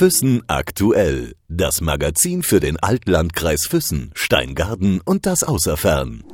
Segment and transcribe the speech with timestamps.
[0.00, 1.34] Füssen aktuell.
[1.48, 6.24] Das Magazin für den Altlandkreis Füssen, Steingarten und das Außerfern.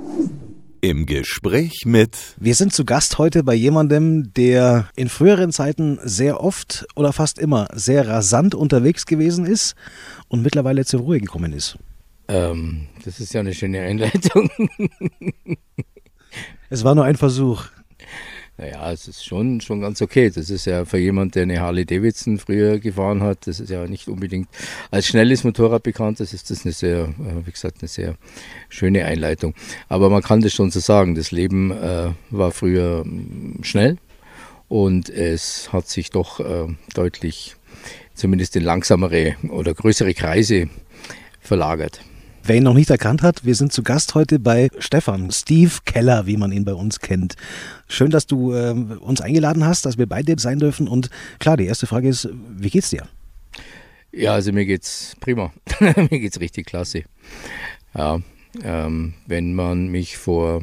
[0.83, 2.17] Im Gespräch mit.
[2.39, 7.41] Wir sind zu Gast heute bei jemandem, der in früheren Zeiten sehr oft oder fast
[7.41, 9.75] immer sehr rasant unterwegs gewesen ist
[10.29, 11.77] und mittlerweile zur Ruhe gekommen ist.
[12.29, 14.49] Ähm, das ist ja eine schöne Einleitung.
[16.71, 17.65] es war nur ein Versuch.
[18.59, 20.31] Naja, es ist schon, schon ganz okay.
[20.31, 23.87] Das ist ja für jemanden, der eine Harley Davidson früher gefahren hat, das ist ja
[23.87, 24.49] nicht unbedingt
[24.91, 26.21] als schnelles Motorrad bekannt.
[26.21, 28.15] Das ist das eine sehr, äh, wie gesagt, eine sehr
[28.71, 29.55] schöne Einleitung.
[29.89, 31.15] Aber man kann das schon so sagen.
[31.15, 33.99] Das Leben äh, war früher mm, schnell
[34.69, 37.57] und es hat sich doch äh, deutlich,
[38.15, 40.71] zumindest in langsamere oder größere Kreise
[41.41, 42.01] verlagert.
[42.47, 46.27] Wer ihn noch nicht erkannt hat, wir sind zu Gast heute bei Stefan, Steve Keller,
[46.27, 47.35] wie man ihn bei uns kennt.
[47.89, 50.87] Schön, dass du äh, uns eingeladen hast, dass wir bei dir sein dürfen.
[50.87, 51.11] Und
[51.41, 53.09] klar, die erste Frage ist, wie geht's dir?
[54.13, 55.53] Ja, also mir geht's prima.
[55.81, 57.03] mir geht's richtig klasse.
[57.97, 58.21] Ja,
[58.63, 60.63] ähm, wenn man mich vor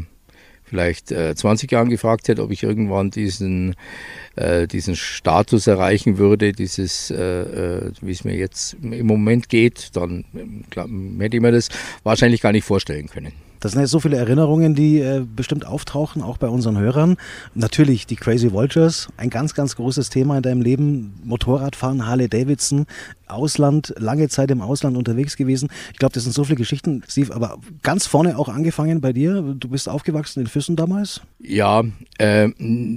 [0.73, 3.75] vielleicht äh, 20 Jahren gefragt hätte, ob ich irgendwann diesen,
[4.35, 9.91] äh, diesen Status erreichen würde, dieses, äh, äh wie es mir jetzt im Moment geht,
[9.93, 10.25] dann
[10.71, 10.87] klar,
[11.19, 11.69] hätte ich mir das
[12.01, 13.33] wahrscheinlich gar nicht vorstellen können.
[13.63, 17.15] Das sind jetzt so viele Erinnerungen, die äh, bestimmt auftauchen, auch bei unseren Hörern.
[17.55, 21.13] Natürlich die Crazy Vultures, ein ganz, ganz großes Thema in deinem Leben.
[21.23, 22.87] Motorradfahren, Harley Davidson,
[23.25, 25.69] Ausland, lange Zeit im Ausland unterwegs gewesen.
[25.93, 29.41] Ich glaube, das sind so viele Geschichten, Steve, aber ganz vorne auch angefangen bei dir.
[29.57, 31.21] Du bist aufgewachsen in Füssen damals?
[31.39, 31.83] Ja,
[32.17, 32.49] äh,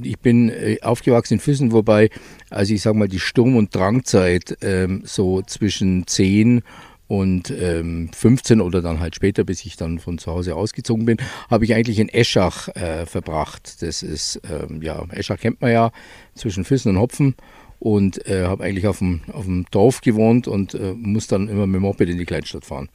[0.03, 2.11] ich bin äh, aufgewachsen in Füssen, wobei,
[2.51, 6.65] also ich sage mal, die Sturm- und Drangzeit äh, so zwischen 10 und
[7.09, 11.65] ähm, 15 oder dann halt später, bis ich dann von zu Hause ausgezogen bin, habe
[11.65, 13.83] ich eigentlich in Eschach äh, verbracht.
[13.83, 15.93] Das ist, ähm, ja, Eschach kennt man ja,
[16.35, 17.35] zwischen Füssen und Hopfen.
[17.79, 21.67] Und äh, habe eigentlich auf dem, auf dem Dorf gewohnt und äh, muss dann immer
[21.67, 22.89] mit dem Moped in die Kleinstadt fahren.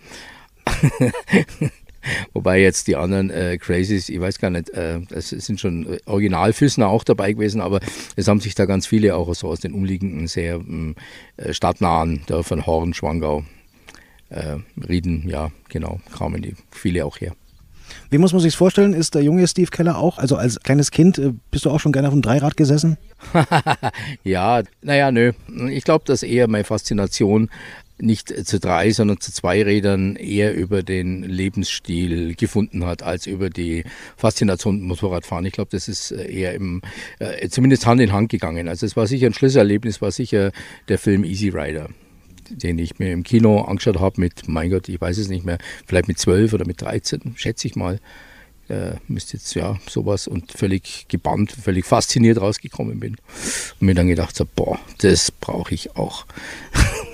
[2.34, 6.88] Wobei jetzt die anderen äh, Crazies, ich weiß gar nicht, äh, es sind schon Originalfüßner
[6.88, 7.80] auch dabei gewesen, aber
[8.16, 10.60] es haben sich da ganz viele auch so aus den umliegenden, sehr
[11.38, 13.44] äh, stadtnahen Dörfern, Horn, Schwangau,
[14.32, 17.34] äh, Rieden, ja, genau, kamen die viele auch her.
[18.10, 18.94] Wie muss man sich vorstellen?
[18.94, 21.92] Ist der junge Steve Keller auch, also als kleines Kind, äh, bist du auch schon
[21.92, 22.98] gerne auf dem Dreirad gesessen?
[24.24, 25.34] ja, naja, nö.
[25.70, 27.50] Ich glaube, dass eher meine Faszination
[27.98, 33.50] nicht zu drei, sondern zu zwei Rädern eher über den Lebensstil gefunden hat, als über
[33.50, 33.84] die
[34.18, 35.46] Faszination Motorradfahren.
[35.46, 36.82] Ich glaube, das ist äh, eher im,
[37.20, 38.68] äh, zumindest Hand in Hand gegangen.
[38.68, 40.52] Also es war sicher ein Schlüsselerlebnis, war sicher
[40.88, 41.90] der Film Easy Rider
[42.52, 45.58] den ich mir im Kino angeschaut habe mit, mein Gott, ich weiß es nicht mehr,
[45.86, 48.00] vielleicht mit 12 oder mit 13, schätze ich mal.
[48.70, 53.18] Äh, müsste jetzt ja sowas und völlig gebannt, völlig fasziniert rausgekommen bin.
[53.80, 56.26] Und mir dann gedacht habe, boah, das brauche ich auch.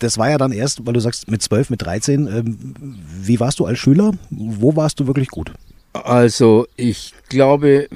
[0.00, 2.26] Das war ja dann erst, weil du sagst, mit 12, mit 13.
[2.26, 2.74] Ähm,
[3.22, 4.12] wie warst du als Schüler?
[4.28, 5.52] Wo warst du wirklich gut?
[5.94, 7.88] Also ich glaube,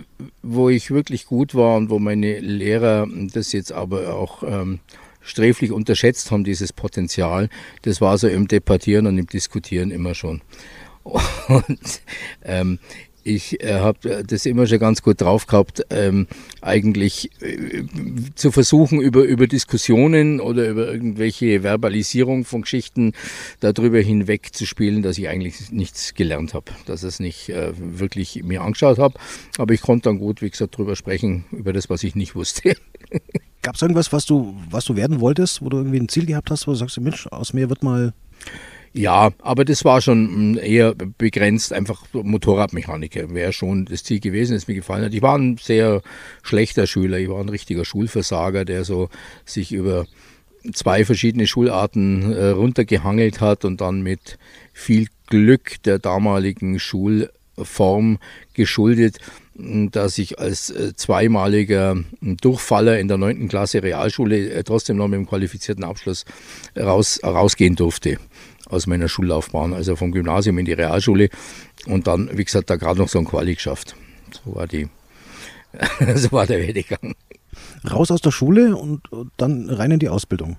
[0.42, 4.78] wo ich wirklich gut war und wo meine Lehrer das jetzt aber auch ähm,
[5.20, 7.48] sträflich unterschätzt haben, dieses Potenzial.
[7.82, 10.42] Das war so im Debattieren und im Diskutieren immer schon.
[11.02, 12.02] Und
[12.42, 12.78] ähm,
[13.28, 16.26] ich äh, habe das immer schon ganz gut drauf gehabt, ähm,
[16.62, 17.84] eigentlich äh,
[18.34, 23.12] zu versuchen, über, über Diskussionen oder über irgendwelche Verbalisierung von Geschichten
[23.60, 28.42] darüber hinweg zu spielen, dass ich eigentlich nichts gelernt habe, dass es nicht äh, wirklich
[28.44, 29.18] mir angeschaut habe.
[29.58, 32.76] Aber ich konnte dann gut, wie gesagt, darüber sprechen, über das, was ich nicht wusste.
[33.68, 36.50] Gab es irgendwas, was du, was du werden wolltest, wo du irgendwie ein Ziel gehabt
[36.50, 38.14] hast, wo du sagst, Mensch, aus mir wird mal
[38.94, 44.54] ja, aber das war schon mm, eher begrenzt, einfach Motorradmechaniker wäre schon das Ziel gewesen,
[44.54, 45.12] das mir gefallen hat.
[45.12, 46.00] Ich war ein sehr
[46.42, 49.10] schlechter Schüler, ich war ein richtiger Schulversager, der so
[49.44, 50.06] sich über
[50.72, 54.38] zwei verschiedene Schularten äh, runtergehangelt hat und dann mit
[54.72, 56.78] viel Glück der damaligen
[57.58, 58.18] Schulform
[58.54, 59.18] geschuldet
[59.60, 63.48] dass ich als äh, zweimaliger Durchfaller in der 9.
[63.48, 66.24] Klasse Realschule äh, trotzdem noch mit einem qualifizierten Abschluss
[66.78, 68.18] raus, rausgehen durfte
[68.66, 71.28] aus meiner Schullaufbahn, also vom Gymnasium in die Realschule
[71.86, 73.96] und dann, wie gesagt, da gerade noch so ein Quali geschafft.
[74.30, 74.88] So war die,
[76.14, 77.16] so war der Werdegang.
[77.90, 79.02] Raus aus der Schule und
[79.38, 80.56] dann rein in die Ausbildung.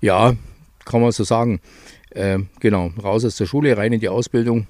[0.00, 0.34] Ja,
[0.84, 1.60] kann man so sagen.
[2.10, 4.66] Äh, genau, raus aus der Schule, rein in die Ausbildung.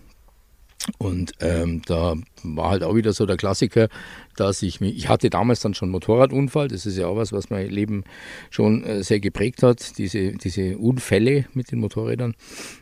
[0.98, 3.88] Und ähm, da war halt auch wieder so der Klassiker,
[4.36, 7.50] dass ich mich, ich hatte damals dann schon Motorradunfall, das ist ja auch was, was
[7.50, 8.04] mein Leben
[8.50, 12.34] schon äh, sehr geprägt hat, diese, diese Unfälle mit den Motorrädern.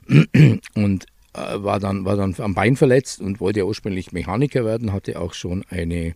[0.75, 4.93] Und äh, war, dann, war dann am Bein verletzt und wollte ja ursprünglich Mechaniker werden,
[4.93, 6.14] hatte auch schon eine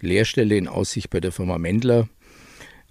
[0.00, 2.08] Lehrstelle in Aussicht bei der Firma Mendler.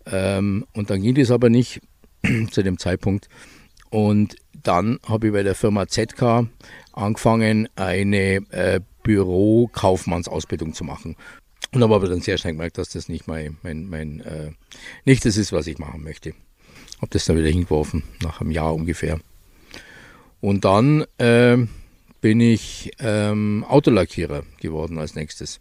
[0.05, 1.81] Ähm, und dann ging das aber nicht.
[2.51, 3.29] zu dem Zeitpunkt.
[3.89, 6.47] Und dann habe ich bei der Firma ZK
[6.99, 11.15] angefangen, eine äh, Bürokaufmannsausbildung zu machen.
[11.71, 14.51] Und habe aber dann sehr schnell gemerkt, dass das nicht mein, mein, mein äh,
[15.05, 16.33] nicht das ist, was ich machen möchte.
[16.97, 19.19] Habe das dann wieder hingeworfen, nach einem Jahr ungefähr.
[20.41, 21.57] Und dann äh,
[22.21, 25.59] bin ich ähm, Autolackierer geworden als nächstes.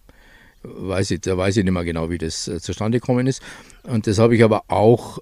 [0.63, 3.43] Weiß ich, da weiß ich nicht mehr genau, wie das äh, zustande gekommen ist.
[3.85, 5.19] Und das habe ich aber auch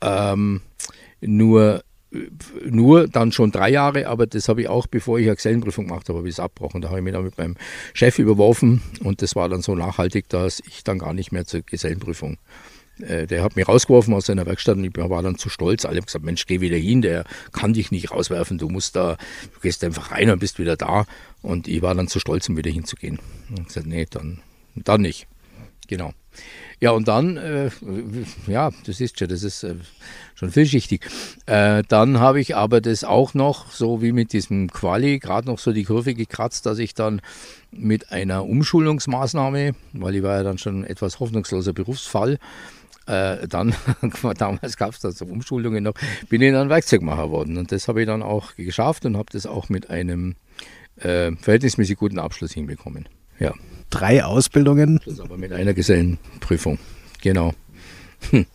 [0.00, 0.62] ähm,
[1.20, 1.84] nur
[2.64, 6.08] nur dann schon drei Jahre, aber das habe ich auch, bevor ich eine Gesellenprüfung gemacht
[6.08, 6.80] habe, habe ich es abgebrochen.
[6.80, 7.56] Da habe ich mich dann mit meinem
[7.92, 11.62] Chef überworfen und das war dann so nachhaltig, dass ich dann gar nicht mehr zur
[11.62, 12.38] Gesellenprüfung.
[13.00, 15.84] Äh, der hat mich rausgeworfen aus seiner Werkstatt und ich war dann zu stolz.
[15.84, 19.16] Alle haben gesagt, Mensch, geh wieder hin, der kann dich nicht rauswerfen, du musst da,
[19.54, 21.06] du gehst einfach rein und bist wieder da.
[21.42, 23.18] Und ich war dann zu stolz, um wieder hinzugehen.
[23.50, 24.40] Und gesagt, nee, dann,
[24.74, 25.26] dann nicht.
[25.88, 26.12] Genau.
[26.84, 27.70] Ja, und dann, äh,
[28.46, 29.74] ja, das ist schon, das ist äh,
[30.34, 31.00] schon vielschichtig.
[31.46, 35.58] Äh, dann habe ich aber das auch noch, so wie mit diesem Quali, gerade noch
[35.58, 37.22] so die Kurve gekratzt, dass ich dann
[37.70, 42.38] mit einer Umschulungsmaßnahme, weil ich war ja dann schon ein etwas hoffnungsloser Berufsfall,
[43.06, 43.74] äh, dann,
[44.36, 45.94] damals gab es da so Umschulungen noch,
[46.28, 47.56] bin ich dann Werkzeugmacher geworden.
[47.56, 50.34] Und das habe ich dann auch geschafft und habe das auch mit einem
[50.96, 53.08] äh, verhältnismäßig guten Abschluss hinbekommen.
[53.38, 53.52] Ja
[53.94, 55.00] drei Ausbildungen.
[55.04, 56.78] Das aber mit einer Gesellenprüfung,
[57.22, 57.52] genau.
[58.30, 58.46] Hm.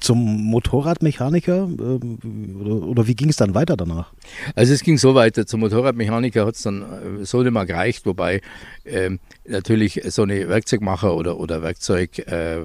[0.00, 0.18] Zum
[0.50, 4.12] Motorradmechaniker äh, oder, oder, wie ging es dann weiter danach?
[4.54, 5.46] Also es ging so weiter.
[5.46, 8.42] Zum Motorradmechaniker hat es dann äh, so nicht mehr gereicht, wobei
[8.84, 9.10] äh,
[9.46, 12.64] natürlich so eine Werkzeugmacher oder, oder Werkzeug äh, äh,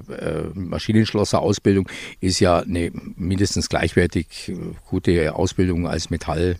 [0.54, 1.88] Maschinenschlosser Ausbildung
[2.20, 4.52] ist ja eine mindestens gleichwertig
[4.86, 6.56] gute Ausbildung als Metall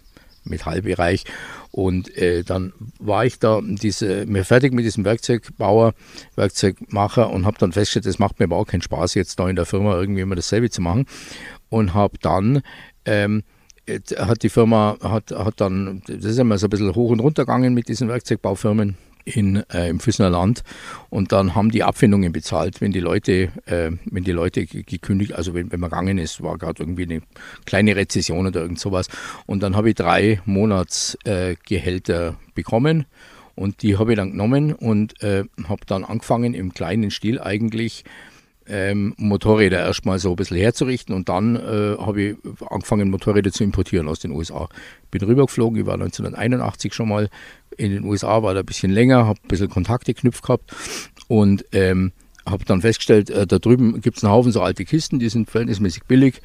[0.50, 1.24] Metallbereich.
[1.70, 5.94] Und äh, dann war ich da diese, mir fertig mit diesem Werkzeugbauer,
[6.36, 9.66] Werkzeugmacher und habe dann festgestellt, es macht mir überhaupt keinen Spaß, jetzt da in der
[9.66, 11.06] Firma irgendwie immer dasselbe zu machen.
[11.68, 12.62] Und habe dann
[13.04, 13.44] ähm,
[14.18, 17.42] hat die Firma, hat, hat dann, das ist immer so ein bisschen hoch und runter
[17.42, 20.62] gegangen mit diesen Werkzeugbaufirmen in, äh, im Füssener Land.
[21.08, 25.54] Und dann haben die Abfindungen bezahlt, wenn die Leute, äh, wenn die Leute gekündigt, also
[25.54, 27.22] wenn, wenn man gegangen ist, war gerade irgendwie eine
[27.66, 29.08] kleine Rezession oder irgend sowas.
[29.46, 33.06] Und dann habe ich drei Monatsgehälter äh, bekommen
[33.54, 38.04] und die habe ich dann genommen und äh, habe dann angefangen im kleinen Stil eigentlich
[38.70, 42.36] ähm, Motorräder erstmal so ein bisschen herzurichten und dann äh, habe ich
[42.68, 44.68] angefangen, Motorräder zu importieren aus den USA.
[45.10, 47.28] Bin rübergeflogen, ich war 1981 schon mal
[47.76, 50.72] in den USA, war da ein bisschen länger, habe ein bisschen Kontakte geknüpft gehabt
[51.28, 52.12] und ähm,
[52.46, 55.50] habe dann festgestellt, äh, da drüben gibt es einen Haufen so alte Kisten, die sind
[55.50, 56.40] verhältnismäßig billig.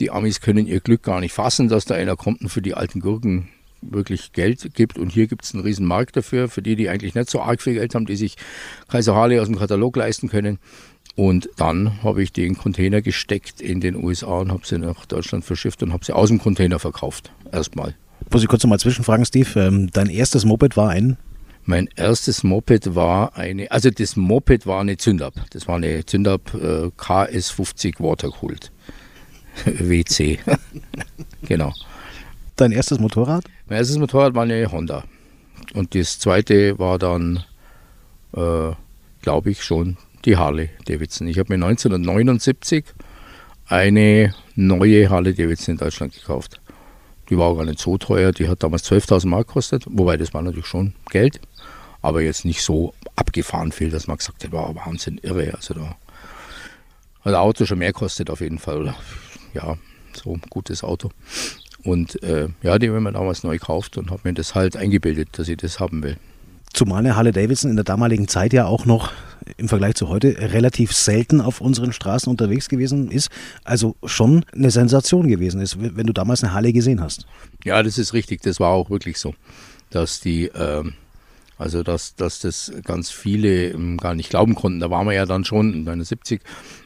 [0.00, 2.74] Die Amis können ihr Glück gar nicht fassen, dass da einer kommt und für die
[2.74, 3.48] alten Gurken
[3.80, 4.98] wirklich Geld gibt.
[4.98, 7.62] Und hier gibt es einen riesen Markt dafür, für die, die eigentlich nicht so arg
[7.62, 8.36] viel Geld haben, die sich
[8.88, 10.58] Kaiser Harley aus dem Katalog leisten können.
[11.18, 15.44] Und dann habe ich den Container gesteckt in den USA und habe sie nach Deutschland
[15.44, 17.32] verschifft und habe sie aus dem Container verkauft.
[17.50, 17.96] Erstmal.
[18.30, 19.58] Muss ich kurz noch mal zwischenfragen, Steve?
[19.58, 21.16] Ähm, dein erstes Moped war ein?
[21.64, 25.34] Mein erstes Moped war eine, also das Moped war eine Zündab.
[25.50, 28.70] Das war eine Zündab äh, KS50 Watercooled.
[29.64, 30.38] WC.
[31.42, 31.72] genau.
[32.54, 33.42] Dein erstes Motorrad?
[33.66, 35.02] Mein erstes Motorrad war eine Honda.
[35.74, 37.42] Und das zweite war dann,
[38.36, 38.70] äh,
[39.20, 41.28] glaube ich, schon die Harley Davidson.
[41.28, 42.84] Ich habe mir 1979
[43.66, 46.60] eine neue Harley Davidson in Deutschland gekauft.
[47.28, 50.40] Die war gar nicht so teuer, die hat damals 12.000 Mark gekostet, wobei das war
[50.40, 51.40] natürlich schon Geld,
[52.00, 55.52] aber jetzt nicht so abgefahren viel, dass man gesagt hat, war Wahnsinn, irre.
[55.54, 55.96] Also da hat
[57.24, 58.94] das Auto schon mehr kostet auf jeden Fall.
[59.52, 59.76] Ja,
[60.14, 61.10] so ein gutes Auto.
[61.84, 65.38] Und äh, ja, die haben wir damals neu gekauft und habe mir das halt eingebildet,
[65.38, 66.16] dass ich das haben will.
[66.72, 69.12] Zumal eine Harley Davidson in der damaligen Zeit ja auch noch
[69.56, 73.30] im Vergleich zu heute relativ selten auf unseren Straßen unterwegs gewesen ist.
[73.64, 77.26] Also schon eine Sensation gewesen ist, wenn du damals eine Harley gesehen hast.
[77.64, 78.42] Ja, das ist richtig.
[78.42, 79.34] Das war auch wirklich so,
[79.90, 80.84] dass die, äh,
[81.56, 84.80] also dass, dass das ganz viele ähm, gar nicht glauben konnten.
[84.80, 86.40] Da waren wir ja dann schon in 79,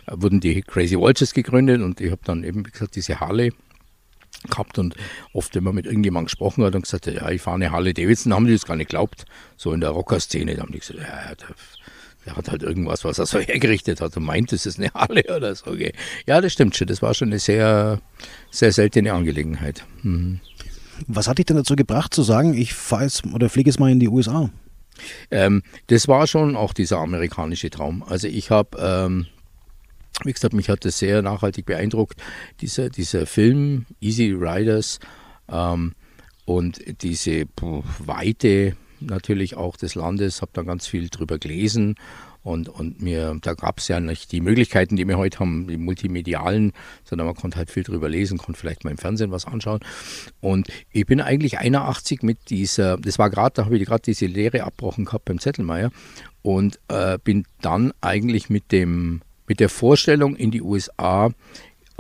[0.07, 3.53] äh, wurden die Crazy Vultures gegründet und ich habe dann eben, wie gesagt, diese Harley
[4.51, 4.97] gehabt und
[5.33, 7.95] oft, wenn man mit irgendjemandem gesprochen hat und gesagt hat, ja, ich fahre eine Harley
[7.95, 9.25] Davidson, haben die das gar nicht geglaubt.
[9.57, 11.33] So in der Rocker-Szene, haben die gesagt, ja,
[12.27, 15.25] der, hat halt irgendwas, was er so hergerichtet hat und meint, es ist eine Harley
[15.37, 15.71] oder so.
[15.71, 15.93] Okay.
[16.27, 16.87] Ja, das stimmt schon.
[16.87, 18.01] Das war schon eine sehr,
[18.51, 19.85] sehr seltene Angelegenheit.
[20.03, 20.41] Mhm.
[21.07, 23.91] Was hat dich denn dazu gebracht zu sagen, ich fahre jetzt oder fliege jetzt mal
[23.91, 24.51] in die USA?
[25.31, 28.05] Ähm, das war schon auch dieser amerikanische Traum.
[28.05, 29.27] Also ich habe ähm,
[30.25, 32.21] wie gesagt, mich hat das sehr nachhaltig beeindruckt,
[32.61, 34.99] dieser, dieser Film Easy Riders
[35.49, 35.95] ähm,
[36.45, 37.47] und diese
[37.99, 38.77] Weite
[39.07, 41.97] natürlich auch des Landes, habe dann ganz viel drüber gelesen
[42.45, 45.77] Und, und mir, da gab es ja nicht die Möglichkeiten, die wir heute haben, die
[45.77, 46.73] multimedialen,
[47.05, 49.81] sondern man konnte halt viel drüber lesen, konnte vielleicht mal im Fernsehen was anschauen.
[50.41, 54.27] Und ich bin eigentlich 81 mit dieser, das war gerade, da habe ich gerade diese
[54.27, 55.93] Lehre abbrochen gehabt beim Zettelmeier
[56.43, 61.31] und äh, bin dann eigentlich mit dem mit der Vorstellung in die USA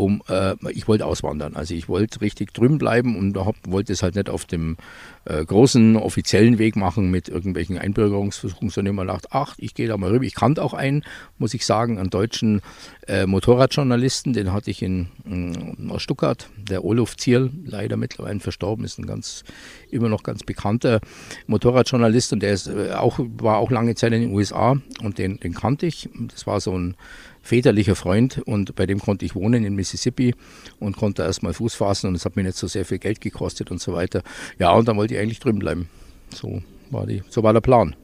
[0.02, 1.54] um, äh, ich wollte auswandern.
[1.54, 3.36] Also ich wollte richtig drüben bleiben und
[3.68, 4.76] wollte es halt nicht auf dem
[5.24, 9.96] äh, großen offiziellen Weg machen mit irgendwelchen Einbürgerungsversuchen, sondern immer gedacht, ach, ich gehe da
[9.96, 10.24] mal rüber.
[10.24, 11.04] Ich kannte auch einen,
[11.38, 12.62] muss ich sagen, einen deutschen
[13.06, 18.84] äh, Motorradjournalisten, den hatte ich in, in aus Stuttgart, der Olaf Zierl, leider mittlerweile verstorben,
[18.84, 19.44] ist ein ganz,
[19.90, 21.00] immer noch ganz bekannter
[21.46, 25.38] Motorradjournalist und der ist, äh, auch, war auch lange Zeit in den USA und den,
[25.38, 26.08] den kannte ich.
[26.32, 26.96] Das war so ein
[27.42, 30.34] väterlicher Freund und bei dem konnte ich wohnen in Mississippi
[30.78, 33.70] und konnte erstmal Fuß fassen und es hat mir nicht so sehr viel Geld gekostet
[33.70, 34.22] und so weiter.
[34.58, 35.88] Ja, und dann wollte ich eigentlich drüben bleiben.
[36.32, 37.96] So war, die, so war der Plan.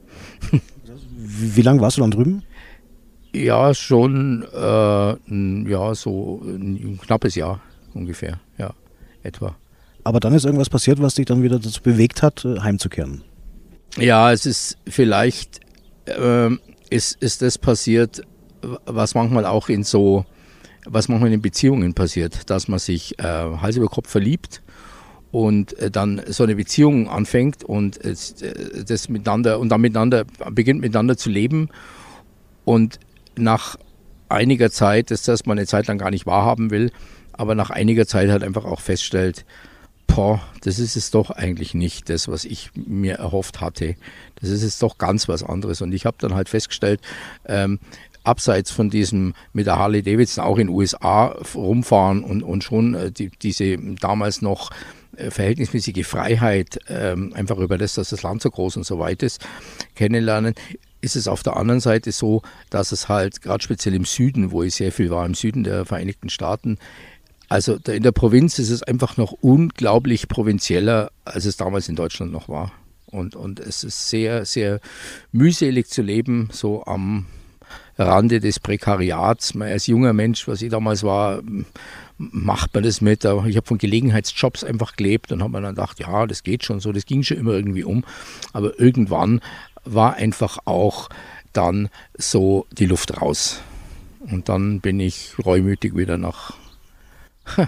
[1.16, 2.42] Wie, lange warst du dann drüben?
[3.32, 7.60] Ja, schon äh, ja, so ein knappes Jahr
[7.94, 8.74] ungefähr, ja,
[9.22, 9.56] etwa.
[10.04, 13.22] Aber dann ist irgendwas passiert, was dich dann wieder dazu bewegt hat, äh, heimzukehren.
[13.96, 15.60] Ja, es ist vielleicht
[16.06, 16.50] äh,
[16.90, 18.22] ist, ist das passiert,
[18.86, 20.24] was manchmal auch in so,
[20.86, 24.62] was manchmal in Beziehungen passiert, dass man sich äh, Hals über Kopf verliebt
[25.30, 28.14] und äh, dann so eine Beziehung anfängt und äh,
[28.84, 31.68] das miteinander und dann miteinander beginnt miteinander zu leben
[32.64, 32.98] und
[33.36, 33.76] nach
[34.28, 36.90] einiger Zeit, dass das man eine Zeit lang gar nicht wahrhaben will,
[37.32, 39.44] aber nach einiger Zeit halt einfach auch feststellt,
[40.06, 43.94] boah, das ist es doch eigentlich nicht, das, was ich mir erhofft hatte.
[44.40, 45.80] Das ist es doch ganz was anderes.
[45.80, 47.00] Und ich habe dann halt festgestellt,
[47.44, 47.78] ähm,
[48.28, 52.94] abseits von diesem mit der Harley Davidson auch in den USA rumfahren und, und schon
[52.94, 54.70] äh, die, diese damals noch
[55.16, 59.22] äh, verhältnismäßige Freiheit, ähm, einfach über das, dass das Land so groß und so weit
[59.22, 59.44] ist,
[59.94, 60.54] kennenlernen,
[61.00, 64.62] ist es auf der anderen Seite so, dass es halt gerade speziell im Süden, wo
[64.62, 66.78] ich sehr viel war, im Süden der Vereinigten Staaten,
[67.48, 72.30] also in der Provinz ist es einfach noch unglaublich provinzieller, als es damals in Deutschland
[72.30, 72.72] noch war.
[73.06, 74.80] Und, und es ist sehr, sehr
[75.32, 77.24] mühselig zu leben, so am
[77.98, 79.54] Rande des Prekariats.
[79.60, 81.40] Als junger Mensch, was ich damals war,
[82.16, 83.24] macht man das mit.
[83.24, 86.80] Ich habe von Gelegenheitsjobs einfach gelebt und habe mir dann gedacht, ja, das geht schon
[86.80, 88.04] so, das ging schon immer irgendwie um.
[88.52, 89.40] Aber irgendwann
[89.84, 91.08] war einfach auch
[91.52, 93.60] dann so die Luft raus.
[94.20, 96.54] Und dann bin ich reumütig wieder nach,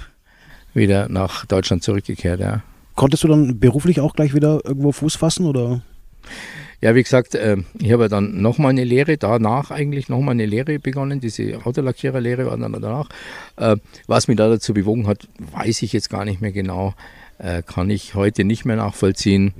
[0.74, 2.40] wieder nach Deutschland zurückgekehrt.
[2.40, 2.62] Ja.
[2.94, 5.82] Konntest du dann beruflich auch gleich wieder irgendwo Fuß fassen oder?
[6.80, 10.78] Ja, wie gesagt, äh, ich habe dann nochmal eine Lehre, danach eigentlich nochmal eine Lehre
[10.78, 11.20] begonnen.
[11.20, 13.08] Diese Autolackiererlehre war dann danach.
[13.56, 16.94] Äh, was mich da dazu bewogen hat, weiß ich jetzt gar nicht mehr genau.
[17.38, 19.52] Äh, kann ich heute nicht mehr nachvollziehen.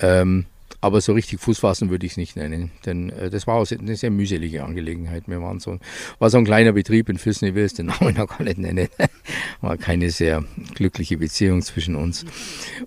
[0.00, 0.46] Ähm,
[0.80, 3.66] aber so richtig Fuß fassen würde ich es nicht nennen, denn äh, das war auch
[3.70, 5.24] eine sehr mühselige Angelegenheit.
[5.26, 5.78] Wir waren so,
[6.20, 8.58] war so ein kleiner Betrieb in Füssen, ich will es den Namen noch gar nicht
[8.58, 8.88] nennen.
[9.60, 10.44] war keine sehr
[10.74, 12.24] glückliche Beziehung zwischen uns.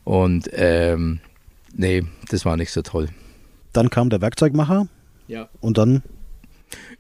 [0.06, 1.20] Und ähm,
[1.76, 3.10] nee, das war nicht so toll.
[3.74, 4.88] Dann kam der Werkzeugmacher.
[5.28, 5.50] Ja.
[5.60, 6.04] Und dann?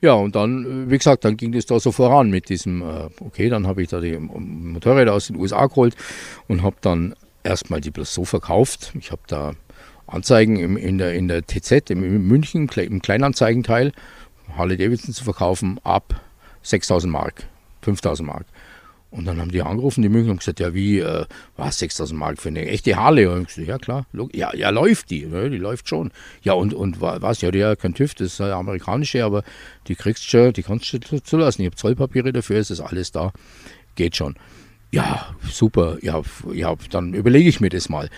[0.01, 3.49] Ja, und dann, wie gesagt, dann ging das da so voran mit diesem, äh, okay,
[3.49, 5.95] dann habe ich da die Motorräder aus den USA geholt
[6.47, 8.93] und habe dann erstmal die bloß so verkauft.
[8.99, 9.53] Ich habe da
[10.07, 13.93] Anzeigen im, in, der, in der TZ, im München, im Kleinanzeigenteil,
[14.57, 16.19] Harley Davidson zu verkaufen ab
[16.63, 17.47] 6000 Mark,
[17.81, 18.45] 5000 Mark.
[19.11, 21.25] Und dann haben die angerufen, die München, und gesagt, ja wie, äh,
[21.57, 23.27] was, 6000 Mark für eine echte Harley?
[23.27, 26.11] Und gesagt, ja klar, ja, ja läuft die, ja, die läuft schon.
[26.43, 29.43] Ja und, und was, ja, die hat kein TÜV, das ist eine amerikanische, aber
[29.87, 31.61] die kriegst schon, die kannst du zulassen.
[31.61, 33.33] Ich habe Zollpapiere dafür, es ist alles da,
[33.95, 34.35] geht schon.
[34.91, 36.21] Ja, super, ja,
[36.53, 38.09] ja dann überlege ich mir das mal.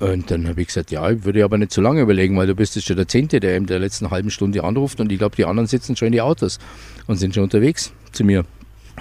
[0.00, 2.54] Und dann habe ich gesagt, ja, ich würde aber nicht zu lange überlegen, weil du
[2.54, 5.36] bist jetzt schon der Zehnte, der in der letzten halben Stunde anruft und ich glaube,
[5.36, 6.58] die anderen sitzen schon in die Autos
[7.06, 8.46] und sind schon unterwegs zu mir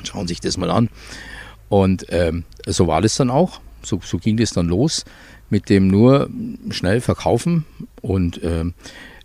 [0.06, 0.89] schauen sich das mal an.
[1.70, 3.60] Und ähm, so war das dann auch.
[3.82, 5.06] So, so, ging das dann los
[5.50, 6.29] mit dem nur
[6.70, 7.65] schnell verkaufen.
[8.01, 8.74] Und ähm,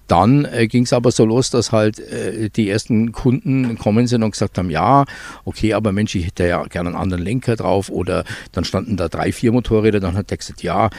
[0.07, 4.23] dann äh, ging es aber so los, dass halt äh, die ersten Kunden gekommen sind
[4.23, 5.07] und gesagt haben, ja,
[5.45, 9.09] okay, aber Mensch, ich hätte ja gerne einen anderen Lenker drauf oder dann standen da
[9.09, 10.90] drei, vier Motorräder, dann hat der gesagt, ja,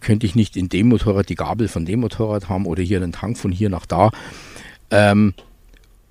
[0.00, 3.12] könnte ich nicht in dem Motorrad die Gabel von dem Motorrad haben oder hier einen
[3.12, 4.10] Tank von hier nach da.
[4.90, 5.34] Ähm,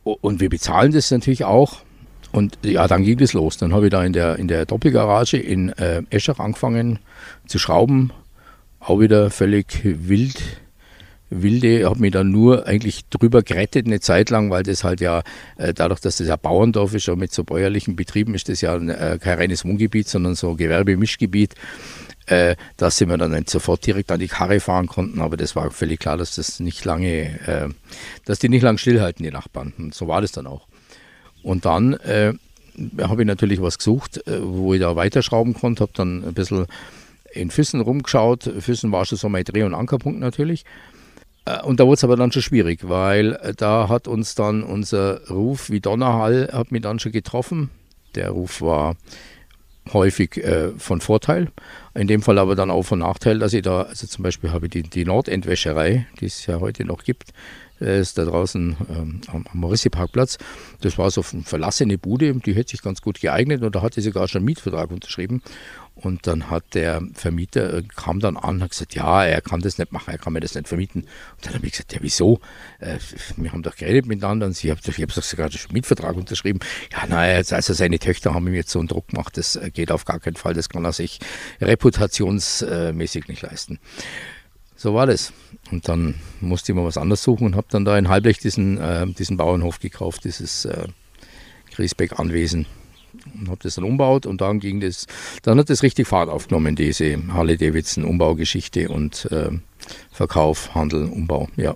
[0.04, 1.82] und wir bezahlen das natürlich auch.
[2.34, 3.56] Und ja, dann ging es los.
[3.56, 7.00] Dann habe ich da in der, in der Doppelgarage in äh, Eschach angefangen
[7.48, 8.12] zu schrauben.
[8.82, 10.42] Auch wieder völlig wild.
[11.36, 15.24] Wilde, habe mich dann nur eigentlich drüber gerettet eine Zeit lang, weil das halt ja,
[15.58, 18.76] äh, dadurch, dass das ja Bauerndorf ist, und mit so bäuerlichen Betrieben ist das ja
[18.76, 21.56] äh, kein reines Wohngebiet, sondern so Gewerbemischgebiet.
[22.28, 25.72] äh, dass wir dann nicht sofort direkt an die Karre fahren konnten, aber das war
[25.72, 27.70] völlig klar, dass das nicht lange, äh,
[28.26, 29.74] dass die nicht lang stillhalten, die Nachbarn.
[29.78, 30.68] Und so war das dann auch.
[31.44, 32.34] Und dann äh,
[33.02, 36.66] habe ich natürlich was gesucht, äh, wo ich da weiterschrauben konnte, habe dann ein bisschen
[37.34, 38.52] in Füssen rumgeschaut.
[38.60, 40.66] Füssen war schon so mein Dreh- und Ankerpunkt natürlich.
[41.46, 44.64] Äh, und da wurde es aber dann schon schwierig, weil äh, da hat uns dann
[44.64, 47.70] unser Ruf wie Donnerhall, hat mich dann schon getroffen.
[48.16, 48.96] Der Ruf war
[49.92, 51.52] häufig äh, von Vorteil,
[51.94, 54.68] in dem Fall aber dann auch von Nachteil, dass ich da, also zum Beispiel habe
[54.68, 57.34] ich die, die Nordendwäscherei, die es ja heute noch gibt,
[57.84, 60.38] ist da draußen ähm, am, Maurici-Parkplatz.
[60.82, 64.02] Das war so eine verlassene Bude, die hätte sich ganz gut geeignet und da hatte
[64.02, 65.42] sie sogar schon einen Mietvertrag unterschrieben.
[65.96, 69.60] Und dann hat der Vermieter, äh, kam dann an und hat gesagt, ja, er kann
[69.60, 71.04] das nicht machen, er kann mir das nicht vermieten.
[71.04, 72.40] Und dann habe ich gesagt, ja, wieso?
[72.80, 72.98] Äh,
[73.38, 76.60] wir haben doch geredet miteinander und sie haben ich habe sogar den Mietvertrag unterschrieben.
[76.92, 79.92] Ja, naja, also seine Töchter haben ihm jetzt so einen Druck gemacht, das äh, geht
[79.92, 81.20] auf gar keinen Fall, das kann er sich
[81.62, 83.80] reputationsmäßig nicht leisten.
[84.84, 85.32] So war das.
[85.72, 88.78] Und dann musste ich mal was anderes suchen und habe dann da in Halblech diesen,
[88.80, 90.88] äh, diesen Bauernhof gekauft, dieses äh,
[91.74, 92.66] Griesbeck-Anwesen
[93.40, 95.08] und habe das dann umbaut und dann ging das,
[95.44, 99.52] dann hat das richtig Fahrt aufgenommen, diese Harley Davidson Umbaugeschichte und äh,
[100.12, 101.76] Verkauf, Handel, Umbau, ja.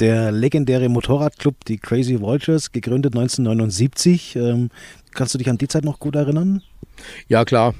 [0.00, 4.34] Der legendäre Motorradclub, die Crazy Vultures, gegründet 1979.
[4.36, 4.70] Ähm,
[5.12, 6.62] kannst du dich an die Zeit noch gut erinnern?
[7.28, 7.74] Ja, klar.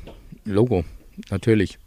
[0.45, 0.85] Logo,
[1.30, 1.78] natürlich.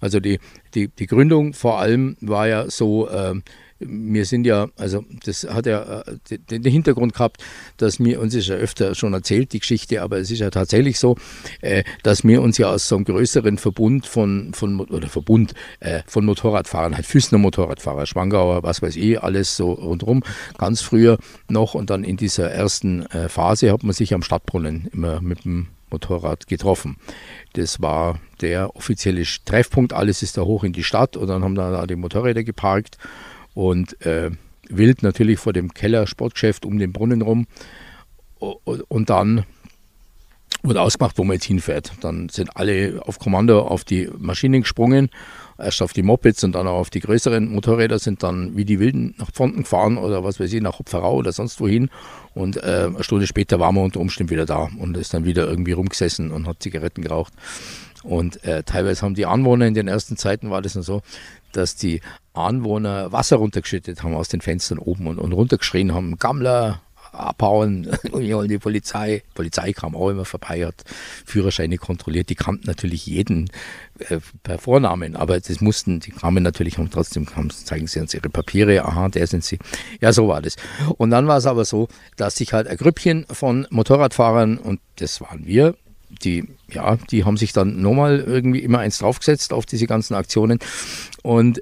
[0.00, 0.38] Also die,
[0.74, 3.34] die, die Gründung vor allem war ja so, äh,
[3.78, 7.42] wir sind ja, also das hat ja äh, den Hintergrund gehabt,
[7.76, 10.98] dass mir, uns ist ja öfter schon erzählt, die Geschichte, aber es ist ja tatsächlich
[10.98, 11.16] so,
[11.60, 16.02] äh, dass wir uns ja aus so einem größeren Verbund von, von oder Verbund äh,
[16.06, 20.22] von Motorradfahrern, halt Füßner Motorradfahrer, Schwangauer, was weiß ich, alles so rundherum,
[20.58, 25.20] ganz früher noch und dann in dieser ersten Phase hat man sich am Stadtbrunnen immer
[25.20, 26.96] mit dem Motorrad getroffen.
[27.54, 31.54] Das war der offizielle Treffpunkt, alles ist da hoch in die Stadt und dann haben
[31.54, 32.98] da die Motorräder geparkt
[33.54, 34.30] und äh,
[34.68, 37.46] wild natürlich vor dem Keller Sportgeschäft um den Brunnen rum.
[38.38, 39.44] Und dann
[40.64, 41.92] wurde ausgemacht, wo man jetzt hinfährt.
[42.00, 45.10] Dann sind alle auf Kommando auf die Maschinen gesprungen,
[45.58, 48.80] erst auf die Mopeds und dann auch auf die größeren Motorräder, sind dann wie die
[48.80, 51.90] Wilden nach Pfonten gefahren oder was weiß ich, nach Hopferau oder sonst wohin.
[52.34, 55.46] Und äh, eine Stunde später waren wir unter Umständen wieder da und ist dann wieder
[55.46, 57.32] irgendwie rumgesessen und hat Zigaretten geraucht.
[58.02, 61.00] Und äh, teilweise haben die Anwohner in den ersten Zeiten war das dann so,
[61.52, 62.00] dass die
[62.34, 66.82] Anwohner Wasser runtergeschüttet haben aus den Fenstern oben und, und runtergeschrien haben, Gammler,
[67.14, 69.22] abhauen, und die Polizei.
[69.26, 70.84] Die Polizei kam auch immer vorbei, hat
[71.24, 72.28] Führerscheine kontrolliert.
[72.28, 73.50] Die kannten natürlich jeden
[74.08, 78.14] äh, per Vornamen, aber das mussten, die kamen natürlich, haben trotzdem, haben, zeigen sie uns
[78.14, 79.58] ihre Papiere, aha, der sind sie.
[80.00, 80.56] Ja, so war das.
[80.98, 85.20] Und dann war es aber so, dass sich halt ein Grüppchen von Motorradfahrern, und das
[85.20, 85.74] waren wir,
[86.22, 90.58] die, ja, die haben sich dann nochmal irgendwie immer eins draufgesetzt auf diese ganzen Aktionen.
[91.22, 91.60] Und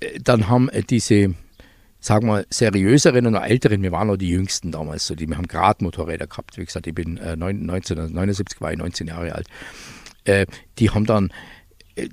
[0.00, 1.34] äh, dann haben äh, diese,
[2.02, 5.46] sagen wir, seriöseren und älteren, wir waren noch die jüngsten damals, so die, wir haben
[5.46, 6.58] gerade Motorräder gehabt.
[6.58, 9.46] Wie gesagt, ich bin äh, 1979 war ich 19 Jahre alt.
[10.24, 10.46] Äh,
[10.78, 11.32] die haben dann,
[11.94, 12.08] äh,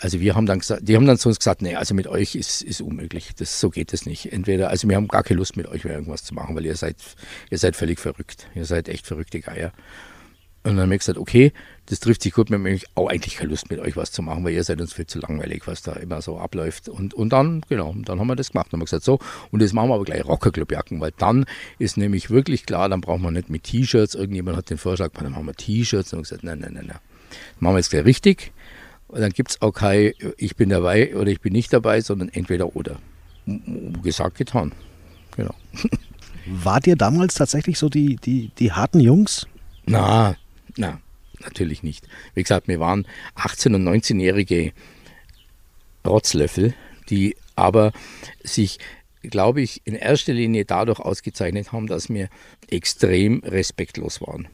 [0.00, 2.34] also wir haben dann gesagt, die haben dann zu uns gesagt, nee, also mit euch
[2.34, 4.32] ist, ist unmöglich, das, so geht es nicht.
[4.32, 6.96] Entweder, also wir haben gar keine Lust mit euch irgendwas zu machen, weil ihr seid,
[7.50, 8.48] ihr seid völlig verrückt.
[8.54, 9.72] Ihr seid echt verrückte Geier.
[10.66, 11.52] Und dann haben wir gesagt, okay,
[11.86, 14.42] das trifft sich gut, wir haben auch eigentlich keine Lust mit euch was zu machen,
[14.42, 16.88] weil ihr seid uns viel zu langweilig, was da immer so abläuft.
[16.88, 18.72] Und, und dann, genau, dann haben wir das gemacht.
[18.72, 19.20] Dann haben wir gesagt, so,
[19.52, 21.46] und jetzt machen wir aber gleich Rockerclubjacken, weil dann
[21.78, 25.30] ist nämlich wirklich klar, dann braucht man nicht mit T-Shirts, irgendjemand hat den Vorschlag, dann
[25.30, 26.12] machen wir T-Shirts.
[26.12, 26.98] Und haben gesagt, nein, nein, nein, nein.
[27.60, 28.52] Machen wir jetzt gleich richtig.
[29.06, 32.28] Und dann gibt es auch kein, ich bin dabei oder ich bin nicht dabei, sondern
[32.30, 32.98] entweder oder.
[34.02, 34.72] Gesagt, getan.
[35.36, 35.54] Genau.
[36.46, 39.46] Wart ihr damals tatsächlich so die, die, die harten Jungs?
[39.84, 40.34] Na,
[40.76, 41.00] na,
[41.40, 42.06] natürlich nicht.
[42.34, 44.72] Wie gesagt, wir waren 18- und 19-jährige
[46.06, 46.74] Rotzlöffel,
[47.10, 47.92] die aber
[48.42, 48.78] sich,
[49.22, 52.28] glaube ich, in erster Linie dadurch ausgezeichnet haben, dass wir
[52.68, 54.48] extrem respektlos waren.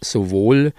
[0.00, 0.72] Sowohl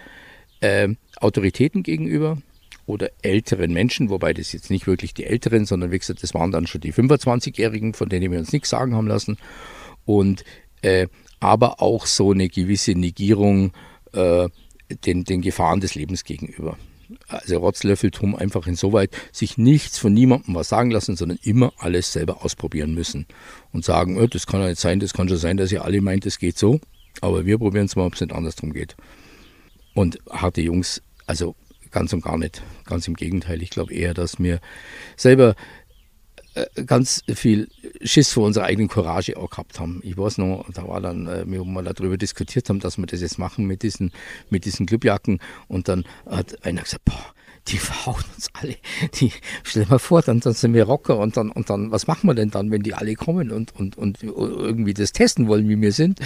[0.59, 2.37] äh, Autoritäten gegenüber
[2.85, 6.51] oder älteren Menschen, wobei das jetzt nicht wirklich die Älteren, sondern wie gesagt, das waren
[6.51, 9.37] dann schon die 25-Jährigen, von denen wir uns nichts sagen haben lassen.
[10.05, 10.43] Und
[10.81, 11.07] äh,
[11.39, 13.71] aber auch so eine gewisse Negierung
[14.13, 14.49] äh,
[15.05, 16.77] den, den Gefahren des Lebens gegenüber.
[17.27, 22.43] Also Rotzlöffeltum einfach insoweit sich nichts von niemandem was sagen lassen, sondern immer alles selber
[22.43, 23.25] ausprobieren müssen
[23.73, 26.01] und sagen, oh, das kann ja nicht sein, das kann schon sein, dass ihr alle
[26.01, 26.79] meint, es geht so,
[27.19, 28.95] aber wir probieren es mal, ob es nicht andersrum geht.
[29.93, 31.55] Und harte Jungs, also
[31.91, 33.61] ganz und gar nicht, ganz im Gegenteil.
[33.61, 34.61] Ich glaube eher, dass wir
[35.17, 35.55] selber
[36.85, 37.69] ganz viel
[38.03, 40.01] Schiss vor unserer eigenen Courage auch gehabt haben.
[40.03, 43.21] Ich weiß noch, da war dann, äh, wir mal darüber diskutiert haben, dass wir das
[43.21, 44.11] jetzt machen mit diesen,
[44.49, 47.33] mit diesen Clubjacken und dann hat einer gesagt, boah,
[47.67, 48.75] die verhauen uns alle.
[49.15, 49.31] Die,
[49.63, 52.27] stell dir mal vor, dann, dann sind wir Rocker und dann, und dann, was machen
[52.27, 55.79] wir denn dann, wenn die alle kommen und, und, und irgendwie das testen wollen, wie
[55.79, 56.19] wir sind?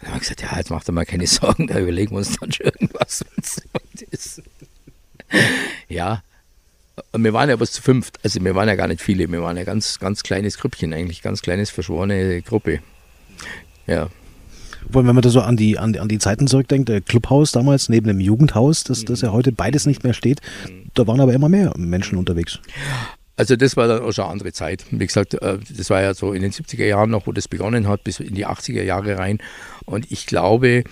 [0.00, 2.36] Dann haben wir gesagt, ja, jetzt macht er mal keine Sorgen, da überlegen wir uns
[2.38, 3.24] dann schon irgendwas.
[5.88, 6.22] ja,
[7.16, 9.56] wir waren ja aber zu fünft, also wir waren ja gar nicht viele, wir waren
[9.56, 12.80] ja ganz, ganz kleines Grüppchen eigentlich, ganz kleines verschworene Gruppe.
[13.86, 14.08] Ja.
[14.88, 18.06] Wenn man da so an die, an, an die Zeiten zurückdenkt, der Clubhaus damals neben
[18.06, 20.40] dem Jugendhaus, das, das ja heute beides nicht mehr steht,
[20.94, 22.60] da waren aber immer mehr Menschen unterwegs.
[23.36, 24.84] Also das war dann auch schon eine andere Zeit.
[24.90, 27.88] Wie gesagt, äh, das war ja so in den 70er Jahren noch, wo das begonnen
[27.88, 29.38] hat, bis in die 80er Jahre rein.
[29.86, 30.84] Und ich glaube,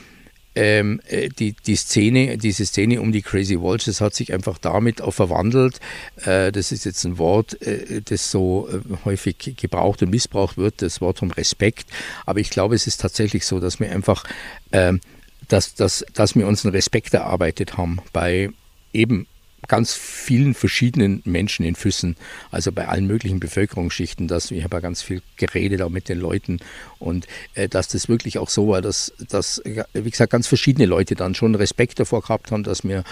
[0.55, 5.01] ähm, äh, die, die Szene, diese Szene um die Crazy Vultures hat sich einfach damit
[5.01, 5.81] auch verwandelt.
[6.25, 10.83] Äh, das ist jetzt ein Wort, äh, das so äh, häufig gebraucht und missbraucht wird,
[10.83, 11.87] das Wort vom Respekt.
[12.27, 14.25] Aber ich glaube, es ist tatsächlich so, dass wir einfach,
[14.73, 15.01] ähm,
[15.49, 18.51] dass, dass, dass wir uns einen Respekt erarbeitet haben bei
[18.93, 19.27] eben
[19.69, 22.17] ganz vielen verschiedenen Menschen in Füssen,
[22.51, 24.29] also bei allen möglichen Bevölkerungsschichten.
[24.29, 26.59] Dass, ich habe ja ganz viel geredet auch mit den Leuten
[26.99, 31.15] und äh, dass das wirklich auch so war, dass, dass, wie gesagt, ganz verschiedene Leute
[31.15, 33.05] dann schon Respekt davor gehabt haben, dass wir,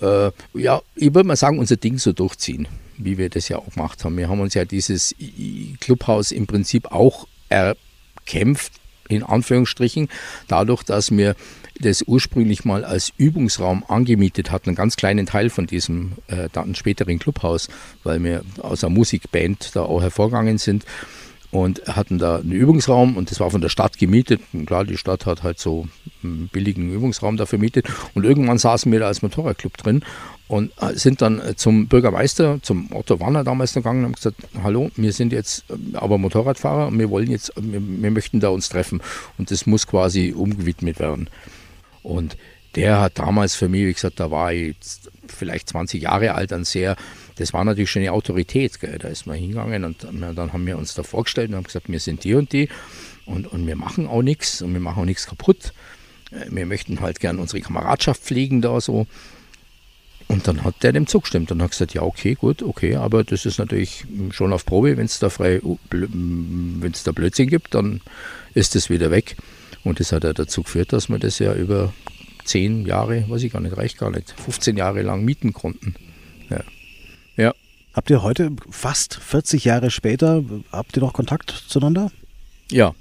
[0.00, 3.70] äh, ja, ich würde mal sagen, unser Ding so durchziehen, wie wir das ja auch
[3.70, 4.16] gemacht haben.
[4.16, 5.14] Wir haben uns ja dieses
[5.80, 8.72] Clubhaus im Prinzip auch erkämpft,
[9.08, 10.08] in Anführungsstrichen,
[10.48, 11.36] dadurch, dass wir
[11.80, 16.74] das ursprünglich mal als Übungsraum angemietet hatten, einen ganz kleinen Teil von diesem äh, dann
[16.74, 17.68] späteren Clubhaus,
[18.04, 20.84] weil wir aus einer Musikband da auch hervorgegangen sind
[21.54, 24.40] und hatten da einen Übungsraum und das war von der Stadt gemietet.
[24.52, 25.86] Und klar, die Stadt hat halt so
[26.22, 30.04] einen billigen Übungsraum da vermietet und irgendwann saßen wir da als Motorradclub drin
[30.48, 34.36] und äh, sind dann äh, zum Bürgermeister, zum Otto Warner damals gegangen und haben gesagt,
[34.62, 38.48] hallo, wir sind jetzt äh, aber Motorradfahrer und wir wollen jetzt, wir, wir möchten da
[38.48, 39.00] uns treffen
[39.38, 41.30] und das muss quasi umgewidmet werden.
[42.04, 42.36] Und
[42.76, 44.76] der hat damals für mich, wie gesagt, da war ich
[45.26, 46.96] vielleicht 20 Jahre alt, dann sehr,
[47.36, 48.78] das war natürlich schon eine Autorität.
[48.80, 48.98] Gell?
[48.98, 52.00] Da ist man hingegangen und dann haben wir uns da vorgestellt und haben gesagt, wir
[52.00, 52.68] sind die und die
[53.26, 55.72] und, und wir machen auch nichts und wir machen auch nichts kaputt.
[56.30, 59.06] Äh, wir möchten halt gern unsere Kameradschaft pflegen da so.
[60.26, 63.44] Und dann hat der dem zugestimmt und hat gesagt, ja, okay, gut, okay, aber das
[63.44, 68.00] ist natürlich schon auf Probe, wenn es da frei, wenn es da Blödsinn gibt, dann
[68.54, 69.36] ist das wieder weg.
[69.84, 71.92] Und das hat ja dazu geführt, dass wir das ja über
[72.44, 75.94] zehn Jahre, weiß ich gar nicht, reicht gar nicht, 15 Jahre lang mieten konnten.
[76.50, 76.60] Ja.
[77.36, 77.54] ja.
[77.92, 80.42] Habt ihr heute, fast 40 Jahre später,
[80.72, 82.10] habt ihr noch Kontakt zueinander?
[82.70, 82.94] Ja,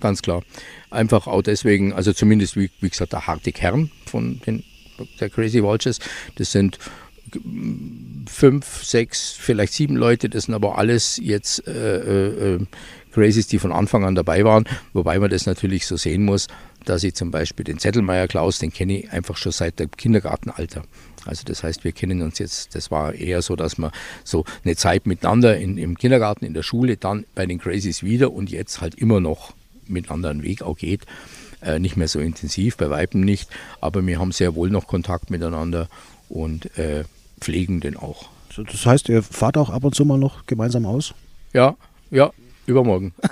[0.00, 0.42] ganz klar.
[0.90, 4.64] Einfach auch deswegen, also zumindest, wie, wie gesagt, der harte Kern von den,
[5.20, 5.98] der Crazy Vultures,
[6.36, 6.78] das sind
[8.26, 12.66] fünf, sechs, vielleicht sieben Leute, das sind aber alles jetzt äh, äh, äh
[13.10, 16.46] Crazies, die von Anfang an dabei waren, wobei man das natürlich so sehen muss,
[16.84, 20.84] dass ich zum Beispiel den Zettelmeier Klaus, den kenne ich einfach schon seit dem Kindergartenalter.
[21.24, 23.90] Also das heißt, wir kennen uns jetzt, das war eher so, dass man
[24.24, 28.32] so eine Zeit miteinander in, im Kindergarten, in der Schule, dann bei den Crazies wieder
[28.32, 29.52] und jetzt halt immer noch
[29.86, 31.04] miteinander einen Weg auch geht.
[31.60, 35.30] Äh, nicht mehr so intensiv, bei Weiben nicht, aber wir haben sehr wohl noch Kontakt
[35.30, 35.88] miteinander
[36.28, 37.04] und äh,
[37.38, 38.28] pflegen den auch.
[38.56, 41.14] Das heißt, ihr fahrt auch ab und zu mal noch gemeinsam aus?
[41.52, 41.76] Ja,
[42.10, 42.32] ja,
[42.68, 43.14] Übermorgen.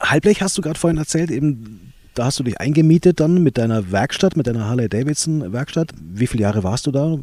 [0.00, 3.92] Halblech hast du gerade vorhin erzählt, eben da hast du dich eingemietet dann mit deiner
[3.92, 5.90] Werkstatt, mit deiner Harley Davidson Werkstatt.
[6.00, 7.18] Wie viele Jahre warst du da?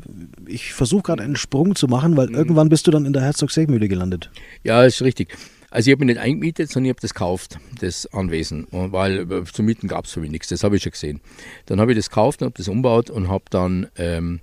[0.48, 2.36] Ich versuche gerade einen Sprung zu machen, weil mhm.
[2.36, 4.30] irgendwann bist du dann in der Herzog-Segmühle gelandet.
[4.64, 5.36] Ja, ist richtig.
[5.72, 9.44] Also ich habe mich nicht eingemietet, sondern ich habe das gekauft, das Anwesen, weil äh,
[9.44, 11.22] zu mieten gab es für mich das habe ich schon gesehen.
[11.66, 14.40] Dann habe ich das gekauft und habe das umgebaut und habe dann ähm,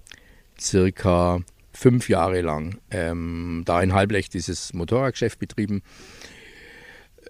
[0.59, 1.41] circa
[1.73, 5.83] fünf Jahre lang ähm, da in Halblech dieses Motorradgeschäft betrieben,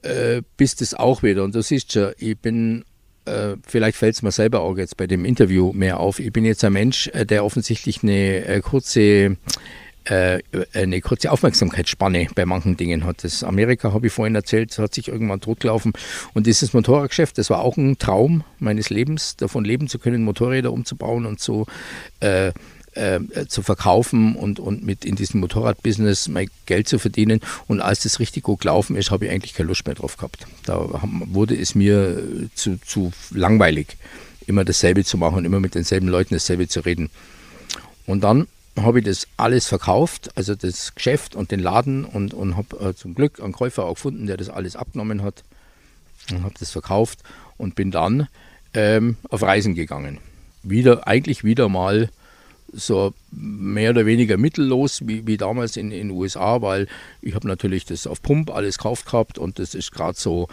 [0.02, 2.84] äh, bis das auch wieder, und du siehst schon, ich bin,
[3.24, 6.44] äh, vielleicht fällt es mir selber auch jetzt bei dem Interview mehr auf, ich bin
[6.44, 9.36] jetzt ein Mensch, äh, der offensichtlich eine äh, kurze
[10.06, 10.40] äh,
[10.72, 13.24] eine kurze Aufmerksamkeitsspanne bei manchen Dingen hat.
[13.24, 15.92] Das Amerika, habe ich vorhin erzählt, hat sich irgendwann totgelaufen.
[16.32, 20.72] Und dieses Motorradgeschäft, das war auch ein Traum meines Lebens, davon leben zu können, Motorräder
[20.72, 21.66] umzubauen und so
[22.20, 22.52] äh,
[22.94, 27.40] äh, zu verkaufen und, und mit in diesem Motorradbusiness mein Geld zu verdienen.
[27.66, 30.46] Und als das richtig gut gelaufen ist, habe ich eigentlich keine Lust mehr drauf gehabt.
[30.64, 30.88] Da
[31.26, 32.22] wurde es mir
[32.54, 33.96] zu, zu langweilig,
[34.46, 37.10] immer dasselbe zu machen immer mit denselben Leuten dasselbe zu reden.
[38.06, 42.56] Und dann habe ich das alles verkauft, also das Geschäft und den Laden und, und
[42.56, 45.44] habe äh, zum Glück einen Käufer auch gefunden, der das alles abgenommen hat
[46.30, 47.20] und habe das verkauft
[47.56, 48.28] und bin dann
[48.74, 50.18] ähm, auf Reisen gegangen.
[50.62, 52.10] Wieder, eigentlich wieder mal
[52.72, 56.88] so mehr oder weniger mittellos wie, wie damals in den USA, weil
[57.22, 60.48] ich habe natürlich das auf Pump alles gekauft gehabt und das ist gerade so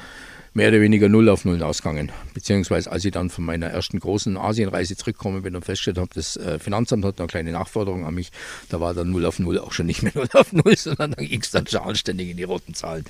[0.54, 2.12] mehr oder weniger null auf null ausgegangen.
[2.34, 6.38] Beziehungsweise als ich dann von meiner ersten großen Asienreise zurückgekommen bin und festgestellt habe, das
[6.38, 8.32] äh, Finanzamt hat eine kleine Nachforderung an mich,
[8.70, 11.26] da war dann null auf null auch schon nicht mehr null auf null, sondern dann
[11.26, 13.06] ging es dann schon anständig in die roten Zahlen.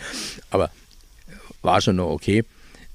[0.49, 0.71] Aber
[1.61, 2.43] war schon noch okay.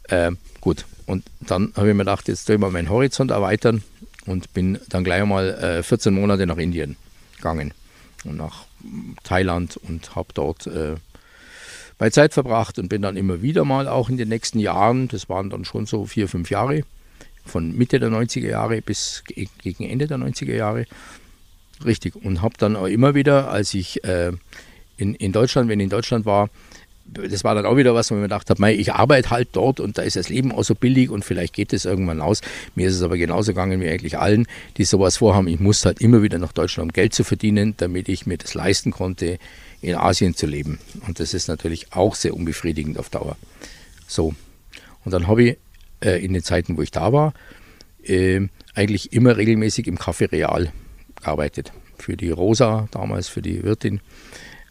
[0.04, 3.82] Äh, gut, und dann habe ich mir gedacht, jetzt soll ich mal meinen Horizont erweitern
[4.26, 6.96] und bin dann gleich mal äh, 14 Monate nach Indien
[7.36, 7.74] gegangen
[8.24, 8.64] und nach
[9.24, 10.96] Thailand und habe dort äh,
[11.98, 15.28] meine Zeit verbracht und bin dann immer wieder mal auch in den nächsten Jahren, das
[15.28, 16.82] waren dann schon so vier, fünf Jahre,
[17.44, 20.86] von Mitte der 90er Jahre bis gegen Ende der 90er Jahre,
[21.84, 24.32] richtig, und habe dann auch immer wieder, als ich äh,
[24.96, 26.50] in, in Deutschland, wenn ich in Deutschland war,
[27.08, 29.80] das war dann auch wieder was, wo ich mir gedacht habe, ich arbeite halt dort
[29.80, 32.42] und da ist das Leben auch so billig und vielleicht geht es irgendwann aus.
[32.74, 35.48] Mir ist es aber genauso gegangen wie eigentlich allen, die sowas vorhaben.
[35.48, 38.54] Ich musste halt immer wieder nach Deutschland, um Geld zu verdienen, damit ich mir das
[38.54, 39.38] leisten konnte,
[39.80, 40.78] in Asien zu leben.
[41.06, 43.36] Und das ist natürlich auch sehr unbefriedigend auf Dauer.
[44.06, 44.34] So.
[45.04, 45.56] Und dann habe ich
[46.00, 47.32] äh, in den Zeiten, wo ich da war,
[48.04, 48.40] äh,
[48.74, 50.72] eigentlich immer regelmäßig im Café Real
[51.20, 51.72] gearbeitet.
[51.98, 54.00] Für die Rosa damals, für die Wirtin.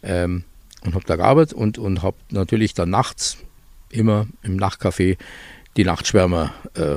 [0.02, 0.44] Ähm,
[0.84, 3.38] und habe da gearbeitet und, und habe natürlich dann nachts
[3.90, 5.16] immer im Nachtcafé
[5.76, 6.96] die Nachtschwärmer äh,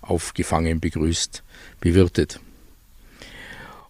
[0.00, 1.42] aufgefangen, begrüßt,
[1.80, 2.40] bewirtet.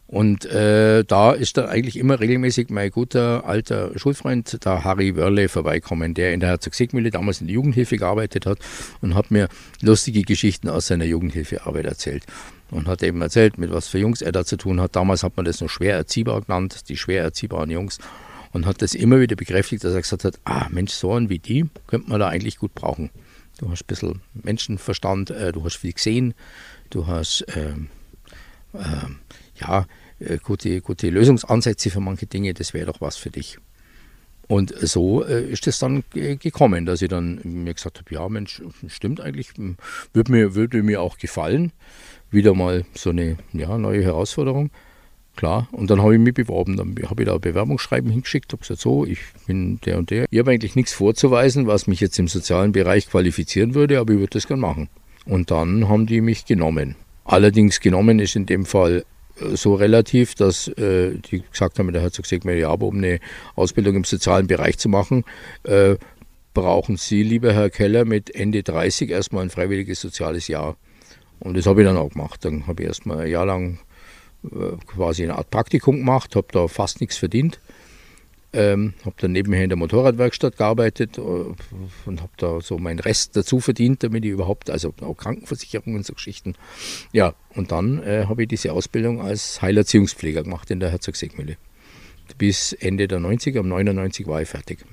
[0.07, 5.49] Und äh, da ist dann eigentlich immer regelmäßig mein guter alter Schulfreund, der Harry Wörle,
[5.49, 8.59] vorbeikommen, der in der Herzog-Siegmühle damals in der Jugendhilfe gearbeitet hat
[9.01, 9.49] und hat mir
[9.81, 12.25] lustige Geschichten aus seiner Jugendhilfearbeit erzählt.
[12.71, 14.95] Und hat eben erzählt, mit was für Jungs er da zu tun hat.
[14.95, 17.99] Damals hat man das noch schwer erziehbar genannt, die schwer erziehbaren Jungs
[18.55, 21.41] und hat das immer wieder bekräftigt, dass er gesagt hat, ah Mensch, so einen wie
[21.41, 23.11] die könnte man da eigentlich gut brauchen.
[23.59, 26.35] Du hast ein bisschen Menschenverstand, äh, du hast viel gesehen,
[26.89, 27.89] du hast ähm,
[28.73, 29.19] ähm,
[29.57, 29.87] ja,
[30.21, 33.59] äh, gute, gute Lösungsansätze für manche Dinge, das wäre doch was für dich.
[34.47, 38.63] Und so äh, ist es dann gekommen, dass ich dann mir gesagt habe, ja Mensch,
[38.87, 39.49] stimmt eigentlich,
[40.13, 41.73] würde mir, würde mir auch gefallen.
[42.31, 44.71] Wieder mal so eine ja, neue Herausforderung.
[45.37, 46.77] Klar, und dann habe ich mich beworben.
[46.77, 50.27] Dann habe ich da ein Bewerbungsschreiben hingeschickt, habe gesagt, so, ich bin der und der.
[50.31, 54.21] Ich habe eigentlich nichts vorzuweisen, was mich jetzt im sozialen Bereich qualifizieren würde, aber ich
[54.21, 54.89] würde das gerne machen.
[55.27, 56.95] Und dann haben die mich genommen.
[57.25, 59.05] Allerdings genommen ist in dem Fall
[59.41, 62.99] äh, so relativ, dass äh, die gesagt haben, der Herzog sagt mir, ja, aber um
[62.99, 63.19] eine
[63.57, 65.25] Ausbildung im sozialen Bereich zu machen,
[65.65, 65.97] äh,
[66.53, 70.77] brauchen Sie, lieber Herr Keller, mit Ende 30 erstmal ein freiwilliges soziales Jahr.
[71.41, 72.45] Und das habe ich dann auch gemacht.
[72.45, 73.81] Dann habe ich erstmal ein Jahr lang
[74.87, 77.61] quasi eine Art Praktikum gemacht, habe da fast nichts verdient.
[78.53, 83.37] Ähm, habe dann nebenher in der Motorradwerkstatt gearbeitet äh, und habe da so meinen Rest
[83.37, 86.55] dazu verdient, damit ich überhaupt, also auch Krankenversicherung und so Geschichten.
[87.13, 91.57] Ja, und dann äh, habe ich diese Ausbildung als Heilerziehungspfleger gemacht in der Herzog-Segmühle.
[92.39, 94.85] Bis Ende der 90er, um 99 war ich fertig.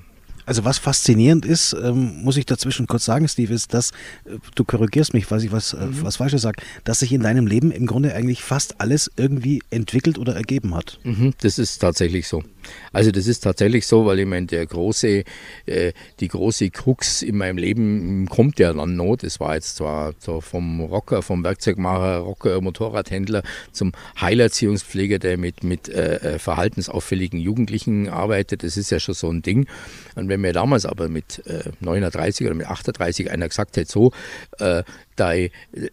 [0.45, 3.91] Also was faszinierend ist, ähm, muss ich dazwischen kurz sagen, Steve, ist, dass
[4.25, 6.04] äh, du korrigierst mich, falls ich was, äh, mhm.
[6.04, 10.17] was Falsches sage, dass sich in deinem Leben im Grunde eigentlich fast alles irgendwie entwickelt
[10.17, 10.99] oder ergeben hat.
[11.04, 12.43] Mhm, das ist tatsächlich so.
[12.91, 15.24] Also das ist tatsächlich so, weil ich meine, der große,
[15.65, 19.15] äh, die große Krux in meinem Leben kommt ja dann noch.
[19.15, 25.63] Das war jetzt zwar so vom Rocker, vom Werkzeugmacher, Rocker, Motorradhändler zum Heilerziehungspfleger, der mit,
[25.63, 28.63] mit äh, äh, verhaltensauffälligen Jugendlichen arbeitet.
[28.63, 29.67] Das ist ja schon so ein Ding.
[30.15, 34.12] Und wenn mir damals aber mit äh, 39 oder mit 38 einer gesagt hätte, so,
[34.60, 34.84] äh,
[35.21, 35.89] dein äh,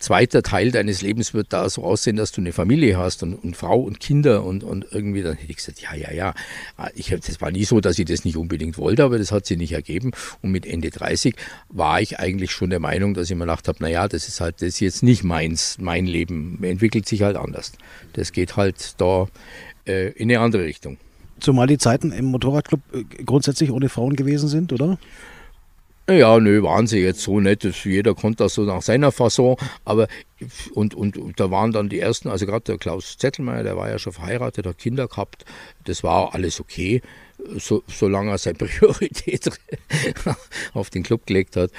[0.00, 3.56] zweiter Teil deines Lebens wird da so aussehen, dass du eine Familie hast und, und
[3.56, 6.34] Frau und Kinder und, und irgendwie, dann hätte ich gesagt, ja, ja, ja.
[6.94, 9.56] Ich, das war nie so, dass ich das nicht unbedingt wollte, aber das hat sich
[9.56, 10.10] nicht ergeben.
[10.42, 11.36] Und mit Ende 30
[11.68, 14.56] war ich eigentlich schon der Meinung, dass ich mir gedacht habe, naja, das ist halt,
[14.56, 17.72] das ist jetzt nicht meins, mein Leben, entwickelt sich halt anders.
[18.14, 19.28] Das geht halt da
[19.86, 20.98] äh, in eine andere Richtung.
[21.40, 24.98] Zumal die Zeiten im Motorradclub äh, grundsätzlich ohne Frauen gewesen sind, oder?
[26.08, 27.64] Ja, nö, waren sie jetzt so nicht.
[27.84, 29.56] Jeder konnte das so nach seiner Fasson.
[29.86, 30.06] Aber
[30.74, 33.88] und, und, und da waren dann die ersten, also gerade der Klaus Zettelmeier, der war
[33.88, 35.46] ja schon verheiratet, hat Kinder gehabt.
[35.84, 37.00] Das war alles okay,
[37.56, 39.50] so, solange er seine Priorität
[40.74, 41.70] auf den Club gelegt hat.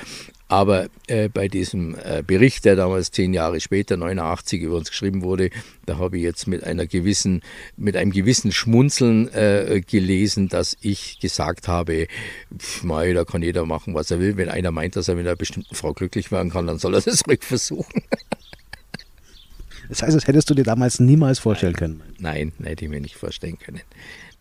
[0.48, 5.24] Aber äh, bei diesem äh, Bericht, der damals zehn Jahre später, 89, über uns geschrieben
[5.24, 5.50] wurde,
[5.88, 7.42] da habe ich jetzt mit einer gewissen,
[7.78, 12.08] mit einem gewissen Schmunzeln äh, gelesen, dass ich gesagt habe,
[12.56, 14.38] pf, mei, da kann jeder machen, was er will.
[14.38, 17.02] Wenn einer meint, dass er mit einer bestimmten Frau glücklich werden kann, dann soll er
[17.02, 18.04] das ruhig versuchen.
[19.90, 22.02] Das heißt, das hättest du dir damals niemals vorstellen können?
[22.20, 23.82] Nein, hätte ich mir nicht vorstellen können.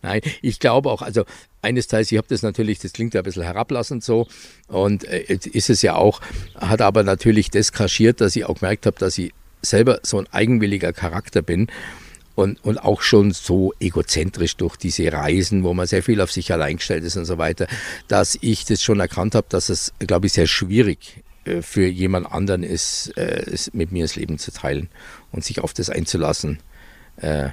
[0.01, 1.25] Nein, ich glaube auch, also
[1.61, 4.27] eines Teils, ich habe das natürlich, das klingt ja ein bisschen herablassend so.
[4.67, 6.21] Und äh, ist es ja auch,
[6.55, 10.27] hat aber natürlich das kaschiert, dass ich auch gemerkt habe, dass ich selber so ein
[10.31, 11.67] eigenwilliger Charakter bin
[12.35, 16.51] und, und auch schon so egozentrisch durch diese Reisen, wo man sehr viel auf sich
[16.53, 17.67] allein gestellt ist und so weiter,
[18.07, 22.31] dass ich das schon erkannt habe, dass es, glaube ich, sehr schwierig äh, für jemand
[22.31, 24.89] anderen ist, äh, mit mir das Leben zu teilen
[25.31, 26.59] und sich auf das einzulassen,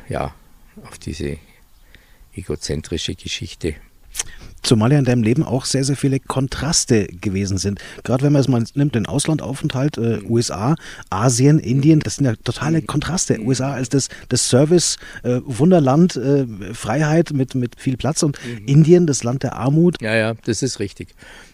[0.09, 0.35] ja,
[0.83, 1.39] auf diese
[2.35, 3.75] egozentrische Geschichte.
[4.63, 7.81] Zumal ja in deinem Leben auch sehr, sehr viele Kontraste gewesen sind.
[8.05, 10.77] Gerade wenn man es mal nimmt, den Auslandaufenthalt, äh, USA,
[11.11, 13.41] Asien, Indien, das sind ja totale Kontraste.
[13.41, 18.67] USA als das, das Service, äh, Wunderland, äh, Freiheit mit, mit viel Platz und mhm.
[18.67, 20.01] Indien, das Land der Armut.
[20.01, 21.09] Ja, ja, das ist richtig.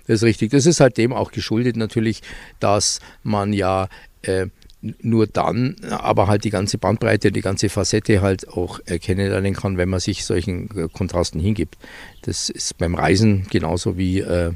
[0.07, 0.51] Das ist richtig.
[0.51, 2.21] Das ist halt dem auch geschuldet natürlich,
[2.61, 3.89] dass man ja
[4.21, 4.49] äh,
[4.81, 9.89] nur dann, aber halt die ganze Bandbreite, die ganze Facette halt auch kennenlernen kann, wenn
[9.89, 11.77] man sich solchen äh, Kontrasten hingibt.
[12.23, 14.53] Das ist beim Reisen genauso wie äh,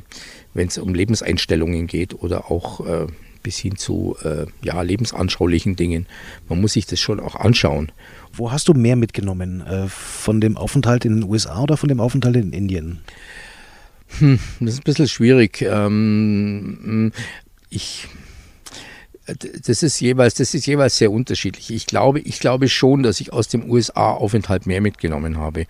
[0.54, 3.06] wenn es um Lebenseinstellungen geht oder auch äh,
[3.42, 6.06] bis hin zu äh, ja, lebensanschaulichen Dingen.
[6.48, 7.90] Man muss sich das schon auch anschauen.
[8.32, 9.60] Wo hast du mehr mitgenommen?
[9.62, 13.00] Äh, von dem Aufenthalt in den USA oder von dem Aufenthalt in Indien?
[14.18, 15.62] Hm, das ist ein bisschen schwierig.
[15.62, 17.12] Ähm,
[17.70, 18.08] ich
[19.38, 21.70] das ist jeweils, das ist jeweils sehr unterschiedlich.
[21.70, 25.66] Ich glaube, ich glaube schon, dass ich aus dem USA-Aufenthalt mehr mitgenommen habe.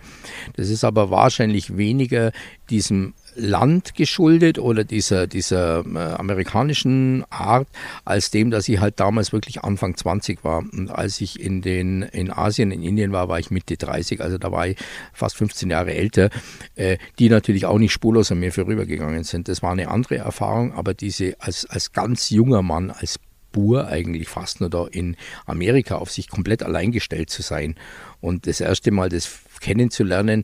[0.55, 2.31] Das ist aber wahrscheinlich weniger
[2.69, 7.67] diesem Land geschuldet oder dieser, dieser äh, amerikanischen Art,
[8.05, 10.59] als dem, dass ich halt damals wirklich Anfang 20 war.
[10.59, 14.37] Und als ich in, den, in Asien, in Indien war, war ich Mitte 30, also
[14.37, 14.77] da war ich
[15.13, 16.29] fast 15 Jahre älter,
[16.75, 19.47] äh, die natürlich auch nicht spurlos an mir vorübergegangen sind.
[19.47, 23.19] Das war eine andere Erfahrung, aber diese als, als ganz junger Mann, als
[23.53, 27.75] Bur eigentlich fast nur da in Amerika auf sich komplett allein gestellt zu sein
[28.19, 30.43] und das erste Mal das kennenzulernen,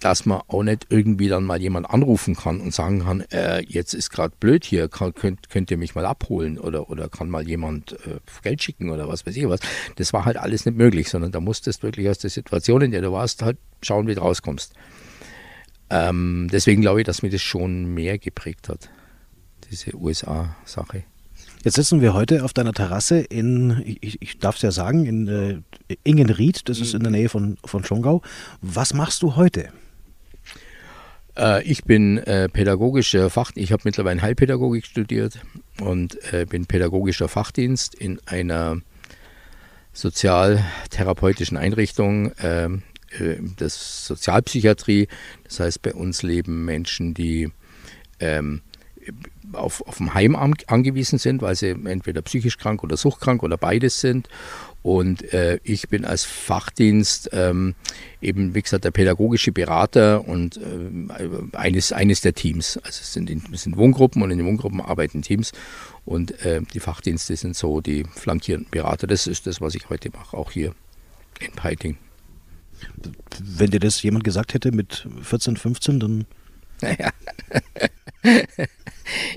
[0.00, 3.92] dass man auch nicht irgendwie dann mal jemand anrufen kann und sagen kann, äh, jetzt
[3.92, 7.46] ist gerade blöd hier, kann, könnt, könnt ihr mich mal abholen oder, oder kann mal
[7.46, 9.60] jemand äh, Geld schicken oder was weiß ich was.
[9.96, 13.02] Das war halt alles nicht möglich, sondern da musstest wirklich aus der Situation, in der
[13.02, 14.72] du warst, halt schauen, wie du rauskommst.
[15.90, 18.88] Ähm, deswegen glaube ich, dass mir das schon mehr geprägt hat,
[19.70, 21.04] diese USA-Sache.
[21.62, 25.28] Jetzt sitzen wir heute auf deiner Terrasse in, ich, ich darf es ja sagen, in
[25.28, 28.22] äh, Ingenried, das ist in der Nähe von, von Schongau.
[28.62, 29.68] Was machst du heute?
[31.36, 35.38] Äh, ich bin äh, pädagogischer Fach, ich habe mittlerweile Heilpädagogik studiert
[35.82, 38.78] und äh, bin pädagogischer Fachdienst in einer
[39.92, 42.84] sozialtherapeutischen Einrichtung ähm,
[43.18, 45.08] äh, des Sozialpsychiatrie.
[45.44, 47.50] Das heißt, bei uns leben Menschen, die
[48.18, 48.62] ähm,
[49.52, 54.00] auf, auf dem Heim angewiesen sind, weil sie entweder psychisch krank oder suchtkrank oder beides
[54.00, 54.28] sind.
[54.82, 57.74] Und äh, ich bin als Fachdienst ähm,
[58.22, 62.78] eben, wie gesagt, der pädagogische Berater und äh, eines, eines der Teams.
[62.78, 65.52] Also es sind, in, es sind Wohngruppen und in den Wohngruppen arbeiten Teams.
[66.06, 69.06] Und äh, die Fachdienste sind so die flankierenden Berater.
[69.06, 70.74] Das ist das, was ich heute mache, auch hier
[71.40, 71.98] in Peiting.
[73.38, 76.26] Wenn dir das jemand gesagt hätte mit 14, 15, dann.
[76.82, 77.10] Naja.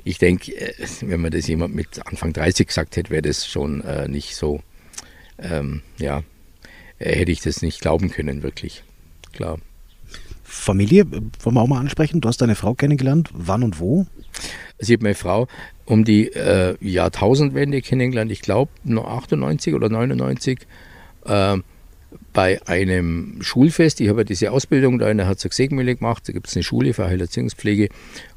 [0.04, 3.82] ich denke, äh, wenn man das jemand mit Anfang 30 gesagt hätte, wäre das schon
[3.82, 4.62] äh, nicht so,
[5.40, 6.24] ähm, ja,
[7.00, 8.84] äh, hätte ich das nicht glauben können, wirklich.
[9.34, 9.60] Klar.
[10.44, 12.22] Familie, äh, wollen wir auch mal ansprechen?
[12.22, 13.30] Du hast deine Frau kennengelernt.
[13.34, 14.06] Wann und wo?
[14.80, 15.48] Also ich habe meine Frau
[15.86, 18.32] um die äh, Jahrtausendwende kennengelernt.
[18.32, 20.60] Ich glaube 98 oder 99.
[21.26, 21.58] Äh,
[22.34, 26.48] bei einem Schulfest, ich habe ja diese Ausbildung da in der Herzog-Segmühle gemacht, da gibt
[26.48, 27.90] es eine Schule für Heilerziehungspflege,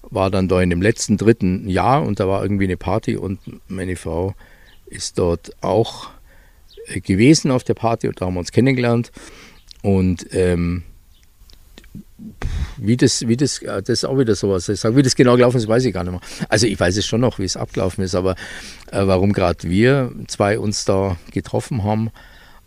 [0.03, 3.41] war dann da in dem letzten dritten Jahr und da war irgendwie eine Party und
[3.69, 4.35] meine Frau
[4.87, 6.11] ist dort auch
[6.87, 9.11] äh, gewesen auf der Party und da haben wir uns kennengelernt
[9.83, 10.83] und ähm,
[12.77, 14.69] wie das, wie das, äh, das ist auch wieder sowas.
[14.69, 16.21] Ich sage, wie das genau gelaufen ist, weiß ich gar nicht mehr.
[16.49, 18.37] Also ich weiß es schon noch, wie es abgelaufen ist, aber
[18.91, 22.11] äh, warum gerade wir zwei uns da getroffen haben,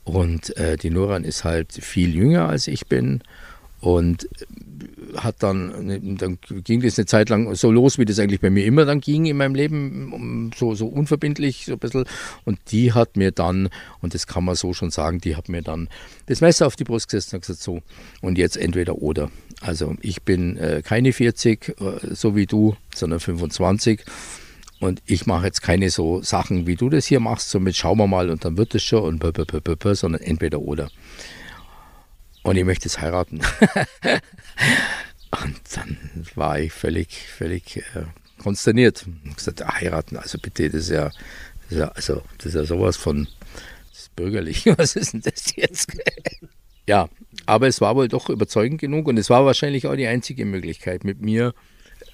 [0.09, 3.21] und äh, die Nuran ist halt viel jünger als ich bin
[3.81, 4.27] und
[5.15, 8.49] hat dann, ne, dann ging das eine Zeit lang so los, wie das eigentlich bei
[8.49, 12.05] mir immer dann ging in meinem Leben, so, so unverbindlich, so ein bisschen.
[12.45, 13.69] Und die hat mir dann,
[14.01, 15.89] und das kann man so schon sagen, die hat mir dann
[16.27, 17.81] das Messer auf die Brust gesetzt und gesagt, so,
[18.21, 19.31] und jetzt entweder oder.
[19.61, 21.73] Also ich bin äh, keine 40, äh,
[22.13, 24.01] so wie du, sondern 25
[24.79, 27.97] und ich mache jetzt keine so Sachen, wie du das hier machst, so mit schauen
[27.97, 30.89] wir mal und dann wird es schon und b -b -b sondern entweder oder.
[32.43, 33.39] Und ich möchte es heiraten.
[35.43, 35.97] und dann
[36.35, 38.05] war ich völlig, völlig äh,
[38.41, 39.05] konsterniert.
[39.25, 42.63] Ich gesagt, heiraten, also bitte, das ist ja, das ist ja, also, das ist ja
[42.63, 43.27] sowas von
[44.19, 44.65] bürgerlich.
[44.77, 45.97] Was ist denn das jetzt?
[46.87, 47.09] ja,
[47.45, 51.03] aber es war wohl doch überzeugend genug und es war wahrscheinlich auch die einzige Möglichkeit,
[51.03, 51.53] mit mir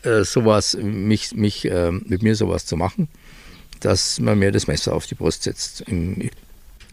[0.06, 3.08] äh, sowas, mich, mich äh, mit mir sowas zu machen,
[3.80, 6.30] dass man mir das Messer auf die Brust setzt, im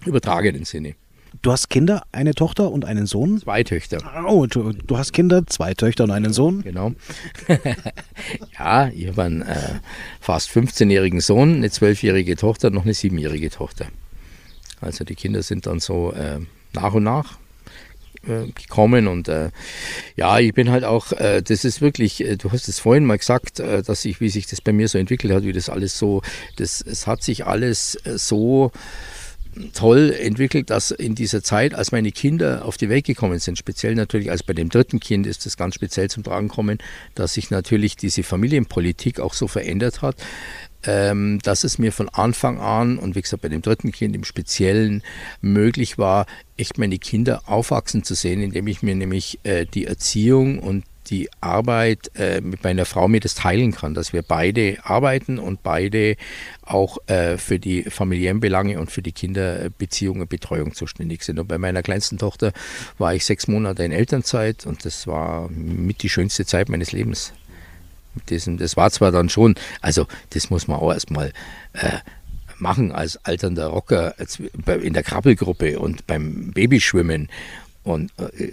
[0.04, 0.94] übertragenen Sinne.
[1.40, 3.40] Du hast Kinder, eine Tochter und einen Sohn?
[3.40, 3.98] Zwei Töchter.
[4.28, 6.62] Oh, du, du hast Kinder, zwei Töchter und einen Sohn?
[6.62, 6.92] Genau.
[8.58, 9.80] ja, ich habe einen äh,
[10.20, 13.86] fast 15-jährigen Sohn, eine 12-jährige Tochter, noch eine 7-jährige Tochter.
[14.80, 16.40] Also die Kinder sind dann so äh,
[16.74, 17.38] nach und nach
[18.26, 19.50] äh, gekommen und äh,
[20.16, 23.18] ja, ich bin halt auch, äh, das ist wirklich, äh, du hast es vorhin mal
[23.18, 25.98] gesagt, äh, dass ich, wie sich das bei mir so entwickelt hat, wie das alles
[25.98, 26.22] so,
[26.56, 28.72] das, es hat sich alles so
[29.74, 33.94] toll entwickelt, dass in dieser Zeit, als meine Kinder auf die Welt gekommen sind, speziell
[33.94, 36.78] natürlich als bei dem dritten Kind ist das ganz speziell zum Tragen gekommen,
[37.14, 40.16] dass sich natürlich diese Familienpolitik auch so verändert hat,
[40.84, 44.24] ähm, dass es mir von Anfang an und wie gesagt bei dem dritten Kind im
[44.24, 45.02] Speziellen
[45.40, 46.26] möglich war,
[46.56, 51.28] echt meine Kinder aufwachsen zu sehen, indem ich mir nämlich äh, die Erziehung und die
[51.40, 56.16] Arbeit äh, mit meiner Frau mir das teilen kann, dass wir beide arbeiten und beide
[56.62, 61.38] auch äh, für die familiären Belange und für die Kinderbeziehungen, Betreuung zuständig sind.
[61.38, 62.52] Und bei meiner kleinsten Tochter
[62.98, 67.32] war ich sechs Monate in Elternzeit und das war mit die schönste Zeit meines Lebens.
[68.14, 71.32] Mit diesem, das war zwar dann schon, also das muss man auch erstmal
[71.72, 71.98] äh,
[72.58, 74.14] machen als alternder Rocker
[74.82, 77.28] in der Krabbelgruppe und beim Babyschwimmen
[77.82, 78.52] und äh,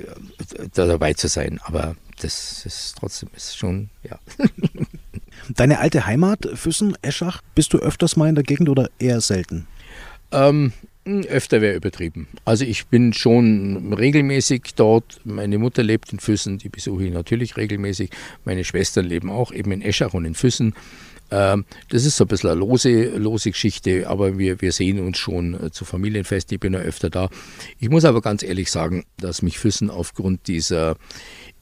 [0.73, 1.59] da dabei zu sein.
[1.63, 4.19] Aber das ist trotzdem ist schon, ja.
[5.55, 9.67] Deine alte Heimat, Füssen, Eschach, bist du öfters mal in der Gegend oder eher selten?
[10.31, 10.73] Ähm,
[11.27, 12.27] öfter wäre übertrieben.
[12.45, 15.21] Also ich bin schon regelmäßig dort.
[15.23, 18.11] Meine Mutter lebt in Füssen, die besuche ich natürlich regelmäßig.
[18.45, 20.73] Meine Schwestern leben auch eben in Eschach und in Füssen.
[21.31, 25.17] Ähm, das ist so ein bisschen eine lose, lose Geschichte, aber wir, wir sehen uns
[25.17, 26.55] schon äh, zu Familienfesten.
[26.55, 27.29] Ich bin ja öfter da.
[27.79, 30.95] Ich muss aber ganz ehrlich sagen, dass mich Füssen aufgrund dieser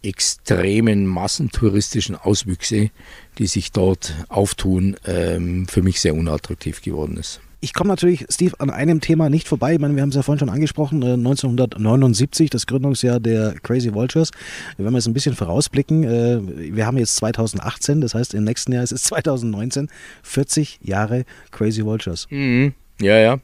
[0.04, 2.92] extremen massentouristischen Auswüchse,
[3.40, 7.42] die sich dort auftun, ähm, für mich sehr unattraktiv geworden ist.
[7.60, 9.74] Ich komme natürlich, Steve, an einem Thema nicht vorbei.
[9.74, 13.94] Ich meine, wir haben es ja vorhin schon angesprochen, 1979, äh, das Gründungsjahr der Crazy
[13.94, 14.30] Vultures.
[14.78, 18.74] Wenn wir jetzt ein bisschen vorausblicken, äh, wir haben jetzt 2018, das heißt im nächsten
[18.74, 19.90] Jahr ist es 2019,
[20.22, 22.28] 40 Jahre Crazy Vultures.
[22.30, 22.74] Mhm.
[23.02, 23.40] Ja, ja,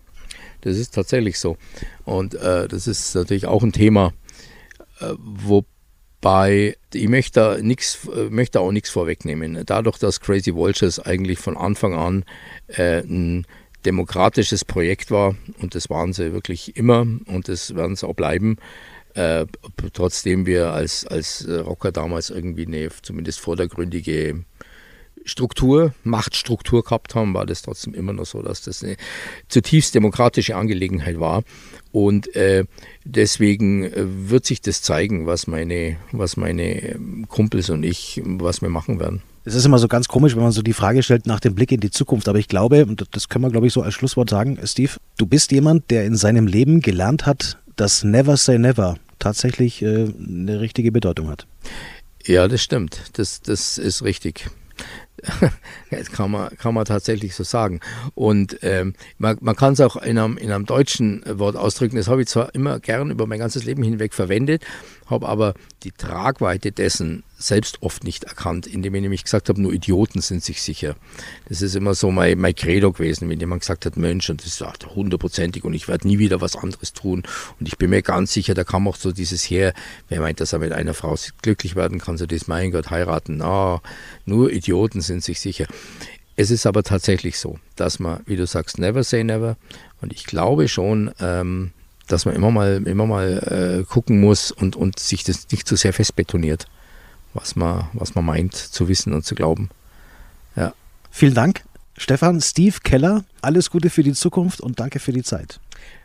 [0.62, 1.58] das ist tatsächlich so.
[2.06, 4.14] Und äh, das ist natürlich auch ein Thema,
[5.00, 5.66] äh, wo
[6.22, 9.62] bei, ich möchte da, nix, möchte auch nichts vorwegnehmen.
[9.66, 12.24] Dadurch, dass Crazy Vultures eigentlich von Anfang an
[12.68, 13.46] äh, ein
[13.86, 18.58] demokratisches Projekt war und das waren sie wirklich immer und das werden sie auch bleiben,
[19.14, 19.46] äh,
[19.94, 24.44] trotzdem wir als, als Rocker damals irgendwie eine zumindest vordergründige
[25.26, 28.98] Struktur, Machtstruktur gehabt haben, war das trotzdem immer noch so, dass das eine
[29.48, 31.44] zutiefst demokratische Angelegenheit war.
[31.92, 32.66] Und äh,
[33.06, 38.70] deswegen äh, wird sich das zeigen, was meine, was meine Kumpels und ich, was wir
[38.70, 39.22] machen werden.
[39.46, 41.72] Es ist immer so ganz komisch, wenn man so die Frage stellt nach dem Blick
[41.72, 42.30] in die Zukunft.
[42.30, 45.26] Aber ich glaube, und das können wir, glaube ich, so als Schlusswort sagen, Steve, du
[45.26, 50.62] bist jemand, der in seinem Leben gelernt hat, dass Never Say Never tatsächlich äh, eine
[50.62, 51.46] richtige Bedeutung hat.
[52.26, 53.02] Ja, das stimmt.
[53.14, 54.50] Das, das ist richtig.
[55.92, 57.80] Das kann man, kann man tatsächlich so sagen.
[58.16, 61.98] Und ähm, man, man kann es auch in einem, in einem deutschen Wort ausdrücken.
[61.98, 64.64] Das habe ich zwar immer gern über mein ganzes Leben hinweg verwendet,
[65.08, 69.74] habe aber die Tragweite dessen selbst oft nicht erkannt, indem ich nämlich gesagt habe, nur
[69.74, 70.96] Idioten sind sich sicher.
[71.50, 74.62] Das ist immer so mein, mein Credo gewesen, wenn jemand gesagt hat, Mensch, und das
[74.62, 77.24] ist hundertprozentig und ich werde nie wieder was anderes tun.
[77.60, 79.74] Und ich bin mir ganz sicher, da kam auch so dieses her,
[80.08, 83.38] wer meint, dass er mit einer Frau glücklich werden kann, so das, mein Gott, heiraten.
[83.38, 83.82] Na,
[84.26, 85.66] nur Idioten sind sich sicher.
[86.36, 89.58] Es ist aber tatsächlich so, dass man, wie du sagst, never say never.
[90.02, 91.72] Und ich glaube schon, ähm,
[92.08, 95.76] dass man immer mal, immer mal äh, gucken muss und, und sich das nicht zu
[95.76, 96.68] sehr festbetoniert,
[97.34, 99.70] was man, was man meint zu wissen und zu glauben.
[100.56, 100.74] Ja.
[101.12, 101.64] Vielen Dank,
[101.98, 103.24] Stefan, Steve Keller.
[103.42, 105.60] Alles Gute für die Zukunft und danke für die Zeit.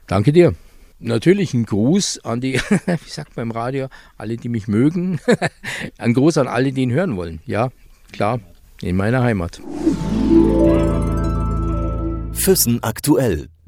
[0.07, 0.55] Danke dir.
[1.01, 2.55] Natürlich ein Gruß an die,
[2.87, 5.21] wie sagt man im Radio, alle, die mich mögen.
[5.99, 7.41] ein Gruß an alle, die ihn hören wollen.
[7.47, 7.71] Ja,
[8.13, 8.41] klar,
[8.81, 9.61] in meiner Heimat.
[12.33, 13.49] Füssen aktuell.